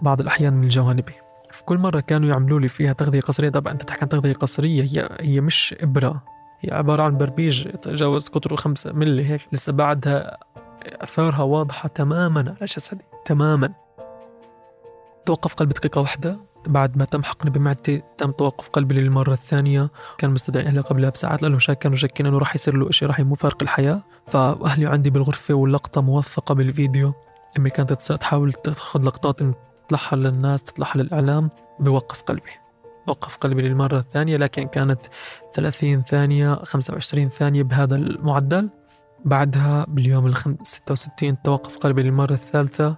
بعض 0.00 0.20
الأحيان 0.20 0.52
من 0.52 0.64
الجوانب. 0.64 1.04
في 1.50 1.64
كل 1.64 1.78
مرة 1.78 2.00
كانوا 2.00 2.28
يعملوا 2.28 2.60
لي 2.60 2.68
فيها 2.68 2.92
تغذية 2.92 3.20
قصرية 3.20 3.48
طبعا 3.48 3.72
أنت 3.72 3.82
تحكي 3.82 4.02
عن 4.02 4.08
تغذية 4.08 4.32
قصرية 4.32 4.82
هي 4.82 5.08
هي 5.20 5.40
مش 5.40 5.74
إبرة. 5.80 6.22
هي 6.60 6.74
عبارة 6.74 7.02
عن 7.02 7.18
بربيج 7.18 7.66
يتجاوز 7.66 8.28
قطره 8.28 8.56
خمسة 8.56 8.92
ملي 8.92 9.30
هيك. 9.30 9.40
لسه 9.52 9.72
بعدها 9.72 10.38
أثارها 10.86 11.42
واضحة 11.42 11.88
تماما 11.88 12.40
على 12.40 12.66
جسدي 12.66 13.04
تماما. 13.24 13.72
توقف 15.26 15.54
قلبي 15.54 15.74
دقيقة 15.74 16.00
واحدة. 16.00 16.40
بعد 16.66 16.98
ما 16.98 17.04
تم 17.04 17.22
حقني 17.22 17.50
بمعدتي 17.50 18.02
تم 18.18 18.30
توقف 18.30 18.68
قلبي 18.68 18.94
للمرة 18.94 19.32
الثانية. 19.32 19.90
كان 20.18 20.30
مستدعي 20.30 20.66
أهلي 20.66 20.80
قبلها 20.80 21.10
بساعات 21.10 21.42
لأنه 21.42 21.58
شاك 21.58 21.78
كانوا 21.78 21.96
شاكين 21.96 22.26
أنه 22.26 22.38
راح 22.38 22.54
يصير 22.54 22.76
له 22.76 22.90
شيء 22.90 23.08
راح 23.08 23.20
يفارق 23.20 23.62
الحياة. 23.62 24.02
فأهلي 24.26 24.86
عندي 24.86 25.10
بالغرفة 25.10 25.54
واللقطة 25.54 26.00
موثقة 26.00 26.54
بالفيديو. 26.54 27.12
أمي 27.58 27.70
كانت 27.70 27.92
تحاول 27.92 28.52
تاخذ 28.52 29.02
لقطات 29.02 29.42
تطلعها 29.88 30.16
للناس 30.16 30.62
تطلعها 30.62 30.96
للإعلام 30.96 31.50
بوقف 31.80 32.22
قلبي. 32.22 32.50
وقف 33.06 33.36
قلبي 33.36 33.62
للمرة 33.62 33.98
الثانية 33.98 34.36
لكن 34.36 34.68
كانت 34.68 35.00
30 35.54 36.02
ثانية 36.02 36.54
25 36.54 37.28
ثانية 37.28 37.62
بهذا 37.62 37.96
المعدل. 37.96 38.70
بعدها 39.24 39.86
باليوم 39.88 40.26
ال 40.26 40.56
66 40.62 41.42
توقف 41.42 41.78
قلبي 41.78 42.02
للمرة 42.02 42.32
الثالثة 42.32 42.96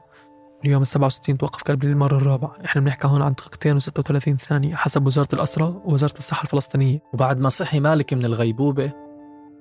اليوم 0.65 0.83
ال 0.83 0.87
67 0.87 1.39
توقف 1.39 1.63
قلبي 1.63 1.87
للمرة 1.87 2.17
الرابعة. 2.17 2.57
إحنا 2.65 2.83
بنحكي 2.83 3.09
هون 3.09 3.23
عن 3.23 3.31
دقيقتين 3.31 3.81
و36 3.81 4.37
ثانية 4.37 4.77
حسب 4.77 5.07
وزارة 5.07 5.29
الأسرة 5.33 5.83
ووزارة 5.85 6.19
الصحة 6.19 6.43
الفلسطينية. 6.43 6.99
وبعد 7.13 7.39
ما 7.39 7.49
صحي 7.49 7.81
مالك 7.81 8.13
من 8.13 8.25
الغيبوبة 8.25 8.93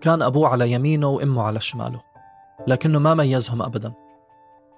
كان 0.02 0.22
أبوه 0.22 0.48
على 0.48 0.72
يمينه 0.72 1.08
وأمه 1.08 1.44
على 1.44 1.60
شماله 1.60 2.02
لكنه 2.68 3.00
ما 3.00 3.14
ميزهم 3.14 3.62
أبدا. 3.62 3.94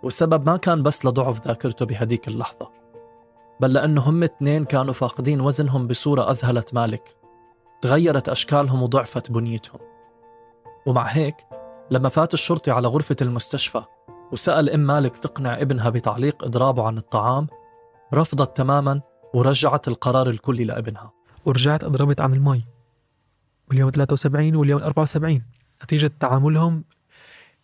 والسبب 0.04 0.50
ما 0.50 0.58
كان 0.58 0.84
بس 0.84 1.06
لضعف 1.06 1.48
ذاكرته 1.48 1.86
بهديك 1.86 2.28
اللحظة 2.28 2.72
بل 3.60 3.74
لأنه 3.74 4.02
هم 4.02 4.24
اثنين 4.24 4.66
كانوا 4.66 4.94
فاقدين 4.94 5.42
وزنهم 5.42 5.88
بصورة 5.88 6.32
أذهلت 6.32 6.74
مالك 6.74 7.16
تغيرت 7.82 8.30
أشكالهم 8.30 8.84
وضعفت 8.84 9.32
بنيتهم. 9.32 9.80
ومع 10.86 11.04
هيك 11.04 11.36
لما 11.92 12.10
فات 12.10 12.34
الشرطي 12.34 12.72
على 12.72 12.88
غرفة 12.88 13.16
المستشفى 13.22 13.84
وسأل 14.32 14.70
أم 14.70 14.80
مالك 14.80 15.18
تقنع 15.18 15.62
ابنها 15.62 15.90
بتعليق 15.90 16.44
إضرابه 16.44 16.84
عن 16.88 16.98
الطعام 16.98 17.48
رفضت 18.14 18.58
تماما 18.58 19.02
ورجعت 19.34 19.88
القرار 19.88 20.30
الكلي 20.30 20.64
لابنها. 20.64 21.12
ورجعت 21.46 21.84
أضربت 21.84 22.22
عن 22.22 22.34
المي. 22.34 22.66
باليوم 23.70 23.90
73 23.90 24.56
واليوم 24.56 24.82
74 24.82 25.42
نتيجة 25.84 26.12
تعاملهم 26.20 26.84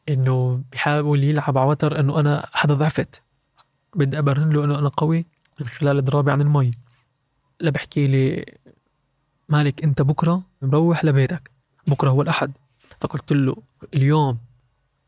إنه 0.09 0.63
بيحاول 0.71 1.23
يلعب 1.23 1.57
على 1.57 1.69
وتر 1.69 1.99
إنه 1.99 2.19
أنا 2.19 2.45
حدا 2.51 2.73
ضعفت. 2.73 3.21
بدي 3.95 4.19
أبرهن 4.19 4.49
له 4.49 4.65
إنه 4.65 4.79
أنا 4.79 4.89
قوي 4.89 5.25
من 5.59 5.67
خلال 5.67 5.97
إضرابي 5.97 6.31
عن 6.31 6.41
المي. 6.41 6.71
لا 7.59 7.69
بحكي 7.69 8.07
لي 8.07 8.45
مالك 9.49 9.83
أنت 9.83 10.01
بكرة؟ 10.01 10.43
مروح 10.61 11.05
لبيتك. 11.05 11.51
بكرة 11.87 12.09
هو 12.09 12.21
الأحد. 12.21 12.51
فقلت 13.01 13.33
له 13.33 13.55
اليوم 13.93 14.37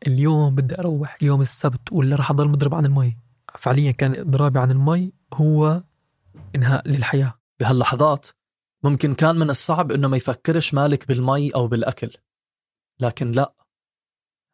اليوم 0.06 0.54
بدي 0.54 0.78
أروح 0.78 1.22
يوم 1.22 1.42
السبت 1.42 1.92
ولا 1.92 2.16
راح 2.16 2.30
أضل 2.30 2.48
مضرب 2.48 2.74
عن 2.74 2.86
المي. 2.86 3.16
فعليا 3.58 3.90
كان 3.92 4.20
إضرابي 4.20 4.58
عن 4.58 4.70
المي 4.70 5.12
هو 5.34 5.82
إنهاء 6.54 6.88
للحياة. 6.88 7.34
بهاللحظات 7.60 8.26
ممكن 8.82 9.14
كان 9.14 9.36
من 9.36 9.50
الصعب 9.50 9.92
إنه 9.92 10.08
ما 10.08 10.16
يفكرش 10.16 10.74
مالك 10.74 11.08
بالمي 11.08 11.50
أو 11.50 11.66
بالأكل. 11.66 12.10
لكن 13.00 13.32
لا. 13.32 13.52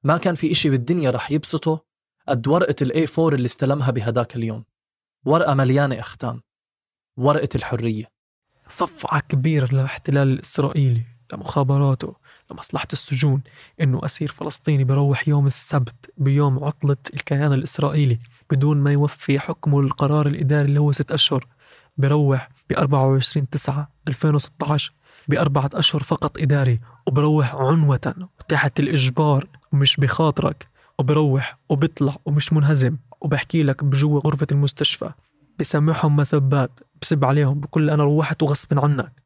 ما 0.04 0.16
كان 0.16 0.34
في 0.34 0.52
إشي 0.52 0.70
بالدنيا 0.70 1.10
رح 1.10 1.30
يبسطه؟ 1.30 1.84
قد 2.28 2.48
ورقة 2.48 2.74
الاي 2.82 3.06
4 3.18 3.34
اللي 3.34 3.46
استلمها 3.46 3.90
بهداك 3.90 4.36
اليوم. 4.36 4.64
ورقة 5.24 5.54
مليانة 5.54 6.00
أختام. 6.00 6.42
ورقة 7.16 7.48
الحرية. 7.54 8.04
صفعة 8.68 9.20
كبيرة 9.20 9.68
للاحتلال 9.72 10.28
الإسرائيلي 10.28 11.02
لمخابراته 11.32 12.16
لمصلحة 12.50 12.88
السجون 12.92 13.42
إنه 13.80 14.00
أسير 14.04 14.32
فلسطيني 14.32 14.84
بروح 14.84 15.28
يوم 15.28 15.46
السبت 15.46 16.12
بيوم 16.16 16.64
عطلة 16.64 16.96
الكيان 17.14 17.52
الإسرائيلي 17.52 18.18
بدون 18.50 18.76
ما 18.76 18.92
يوفي 18.92 19.38
حكمه 19.38 19.80
القرار 19.80 20.26
الإداري 20.26 20.68
اللي 20.68 20.80
هو 20.80 20.92
ست 20.92 21.12
أشهر. 21.12 21.46
بروح 21.96 22.48
ب 22.70 22.72
24 22.72 23.48
9 23.50 23.92
2016 24.08 24.92
بأربعة 25.28 25.70
أشهر 25.74 26.02
فقط 26.02 26.38
إداري 26.38 26.80
وبروح 27.06 27.54
عنوة 27.54 28.28
وتحت 28.40 28.80
الإجبار 28.80 29.48
ومش 29.72 29.96
بخاطرك 29.96 30.68
وبروح 30.98 31.58
وبطلع 31.68 32.16
ومش 32.24 32.52
منهزم 32.52 32.96
وبحكي 33.20 33.62
لك 33.62 33.84
بجوا 33.84 34.20
غرفة 34.20 34.46
المستشفى 34.52 35.10
بسمعهم 35.58 36.16
مسبات 36.16 36.80
بسب 37.02 37.24
عليهم 37.24 37.60
بقول 37.60 37.90
أنا 37.90 38.04
روحت 38.04 38.42
وغصب 38.42 38.78
عنك. 38.78 39.22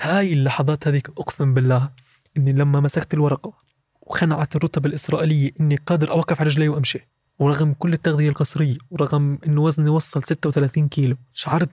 هاي 0.00 0.32
اللحظات 0.32 0.88
هذيك 0.88 1.08
أقسم 1.08 1.54
بالله 1.54 1.90
إني 2.36 2.52
لما 2.52 2.80
مسكت 2.80 3.14
الورقة 3.14 3.52
وخنعت 4.00 4.56
الرتب 4.56 4.86
الإسرائيلية 4.86 5.50
إني 5.60 5.76
قادر 5.76 6.10
أوقف 6.10 6.40
على 6.40 6.48
رجلي 6.48 6.68
وأمشي. 6.68 7.08
ورغم 7.38 7.72
كل 7.72 7.92
التغذية 7.92 8.28
القصرية 8.28 8.76
ورغم 8.90 9.38
إنه 9.46 9.60
وزني 9.62 9.90
وصل 9.90 10.22
36 10.22 10.88
كيلو 10.88 11.16
شعرت 11.32 11.70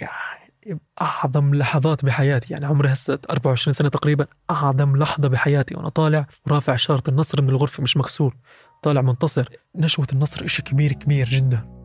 يعني 0.00 0.47
أعظم 1.00 1.54
لحظات 1.54 2.04
بحياتي 2.04 2.52
يعني 2.52 2.66
عمري 2.66 2.92
هسه 2.92 3.18
24 3.30 3.72
سنة 3.72 3.88
تقريبا 3.88 4.26
أعظم 4.50 4.96
لحظة 4.96 5.28
بحياتي. 5.28 5.74
وأنا 5.74 5.88
طالع 5.88 6.26
ورافع 6.46 6.76
شارة 6.76 7.02
النصر 7.08 7.42
من 7.42 7.48
الغرفة 7.48 7.82
مش 7.82 7.96
مكسور 7.96 8.36
طالع 8.82 9.00
منتصر. 9.02 9.48
نشوة 9.76 10.06
النصر 10.12 10.44
إشي 10.44 10.62
كبير 10.62 10.92
كبير 10.92 11.28
جدا. 11.28 11.78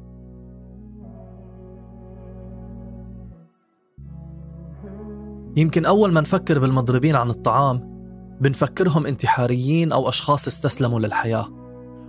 يمكن 5.57 5.85
أول 5.85 6.11
ما 6.11 6.21
نفكر 6.21 6.59
بالمضربين 6.59 7.15
عن 7.15 7.29
الطعام 7.29 7.93
بنفكرهم 8.41 9.05
انتحاريين 9.05 9.91
أو 9.91 10.09
أشخاص 10.09 10.47
استسلموا 10.47 10.99
للحياة 10.99 11.49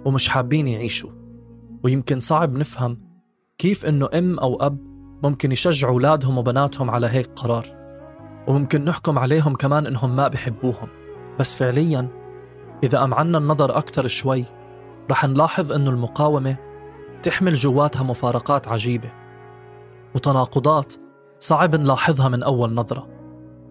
ومش 0.05 0.29
حابين 0.29 0.69
يعيشوا. 0.69 1.11
ويمكن 1.85 2.21
صعب 2.21 2.53
نفهم 2.53 3.01
كيف 3.59 3.87
إنه 3.87 4.09
أم 4.15 4.39
أو 4.39 4.57
أب 4.57 4.94
ممكن 5.23 5.53
يشجعوا 5.53 5.93
أولادهم 5.93 6.39
وبناتهم 6.39 6.91
على 6.91 7.07
هيك 7.07 7.31
قرار 7.37 7.67
وممكن 8.49 8.85
نحكم 8.85 9.19
عليهم 9.19 9.55
كمان 9.55 9.87
إنهم 9.87 10.17
ما 10.17 10.29
بحبوهم. 10.29 10.89
بس 11.39 11.55
فعليا 11.55 12.09
إذا 12.85 13.05
أمعنا 13.05 13.39
النظر 13.39 13.79
أكتر 13.79 14.07
شوي 14.07 14.45
رح 15.11 15.25
نلاحظ 15.25 15.73
إنه 15.73 15.91
المقاومة 15.91 16.57
تحمل 17.23 17.55
جواتها 17.55 18.03
مفارقات 18.03 18.69
عجيبة 18.69 19.13
وتناقضات 20.15 20.95
صعب 21.39 21.77
نلاحظها 21.77 22.29
من 22.29 22.43
أول 22.43 22.75
نظرة. 22.75 23.09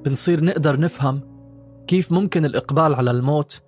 بنصير 0.06 0.44
نقدر 0.44 0.80
نفهم 0.80 1.22
كيف 1.88 2.12
ممكن 2.12 2.46
الإقبال 2.46 2.96
على 2.96 3.12
الموت 3.12 3.62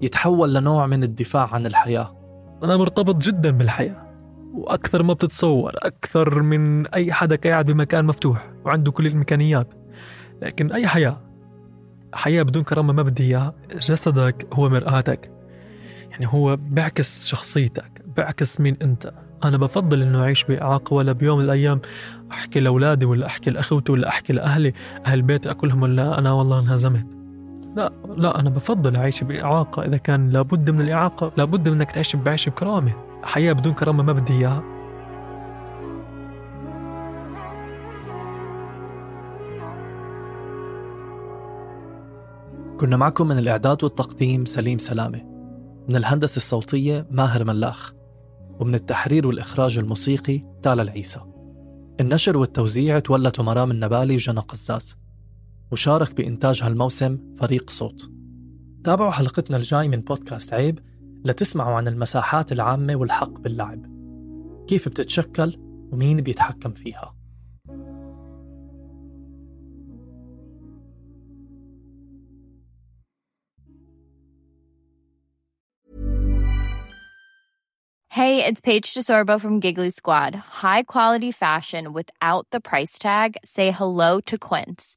يتحول 0.00 0.54
لنوع 0.54 0.86
من 0.86 1.02
الدفاع 1.02 1.54
عن 1.54 1.66
الحياة. 1.66 2.16
أنا 2.62 2.76
مرتبط 2.76 3.16
جدا 3.16 3.50
بالحياة. 3.50 4.09
وأكثر 4.54 5.02
ما 5.02 5.12
بتتصور 5.12 5.72
أكثر 5.76 6.42
من 6.42 6.86
أي 6.86 7.12
حدا 7.12 7.36
قاعد 7.36 7.66
بمكان 7.66 8.04
مفتوح 8.04 8.50
وعنده 8.64 8.92
كل 8.92 9.06
الإمكانيات. 9.06 9.74
لكن 10.42 10.72
أي 10.72 10.86
حياة؟ 10.86 11.20
حياة 12.14 12.42
بدون 12.42 12.62
كرامة 12.62 12.92
ما 12.92 13.02
بدي 13.02 13.22
إياها. 13.22 13.54
جسدك 13.72 14.46
هو 14.52 14.68
مرآتك. 14.68 15.30
يعني 16.10 16.26
هو 16.26 16.56
بيعكس 16.56 17.26
شخصيتك 17.26 18.02
بيعكس 18.16 18.60
مين 18.60 18.76
أنت. 18.82 19.12
أنا 19.44 19.56
بفضل 19.56 20.02
إنه 20.02 20.22
أعيش 20.22 20.44
بإعاقة 20.44 20.94
ولا 20.94 21.12
بيوم 21.12 21.38
من 21.38 21.44
الأيام 21.44 21.80
أحكي 22.32 22.60
لأولادي 22.60 23.06
ولا 23.06 23.26
أحكي 23.26 23.50
لأخوتي 23.50 23.92
ولا 23.92 24.08
أحكي 24.08 24.32
لأهلي 24.32 24.72
أهل 25.06 25.22
بيتي 25.22 25.50
أقول 25.50 25.82
ولا 25.82 26.18
أنا 26.18 26.32
والله 26.32 26.58
انهزمت. 26.58 27.19
لا 27.76 27.92
لا 28.16 28.40
أنا 28.40 28.50
بفضل 28.50 28.96
أعيش 28.96 29.24
بإعاقة. 29.24 29.84
إذا 29.84 29.96
كان 29.96 30.30
لابد 30.30 30.70
من 30.70 30.80
الإعاقة 30.80 31.32
لابد 31.36 31.68
من 31.68 31.74
إنك 31.74 31.92
تعيش 31.92 32.16
بعيش 32.16 32.48
بكرامة. 32.48 32.92
حياة 33.22 33.52
بدون 33.52 33.72
كرامة 33.72 34.02
ما 34.02 34.12
بدي 34.12 34.32
إياها. 34.32 34.62
كنا 42.80 42.96
معكم 42.96 43.28
من 43.28 43.38
الإعداد 43.38 43.84
والتقديم 43.84 44.44
سليم 44.44 44.78
سلامة. 44.78 45.22
من 45.88 45.96
الهندسة 45.96 46.36
الصوتية 46.36 47.06
ماهر 47.10 47.44
ملاخ. 47.44 47.92
ومن 48.60 48.74
التحرير 48.74 49.26
والإخراج 49.26 49.78
الموسيقي 49.78 50.44
تالا 50.62 50.82
العيسى. 50.82 51.20
النشر 52.00 52.36
والتوزيع 52.36 52.98
تولته 52.98 53.42
مرام 53.42 53.70
النبالي 53.70 54.14
وجنى 54.14 54.40
قزاز. 54.40 54.96
وشارك 55.72 56.14
بإنتاج 56.14 56.62
هالموسم 56.62 57.34
فريق 57.36 57.70
صوت 57.70 58.10
تابعوا 58.84 59.10
حلقتنا 59.10 59.56
الجاي 59.56 59.88
من 59.88 60.00
بودكاست 60.00 60.54
عيب 60.54 60.78
لتسمعوا 61.24 61.76
عن 61.76 61.88
المساحات 61.88 62.52
العامة 62.52 62.96
والحق 62.96 63.40
باللعب 63.40 63.86
كيف 64.68 64.88
بتتشكل 64.88 65.56
ومين 65.92 66.20
بيتحكم 66.20 66.72
فيها 66.72 67.14
Hey, 78.20 78.44
it's 78.44 78.60
Paige 78.60 78.92
DeSorbo 78.92 79.40
from 79.40 79.60
Giggly 79.60 79.90
Squad. 79.90 80.34
High 80.34 80.82
quality 80.82 81.30
fashion 81.30 81.92
without 81.92 82.44
the 82.50 82.60
price 82.60 82.98
tag. 82.98 83.36
Say 83.44 83.70
hello 83.70 84.20
to 84.22 84.36
Quince. 84.36 84.96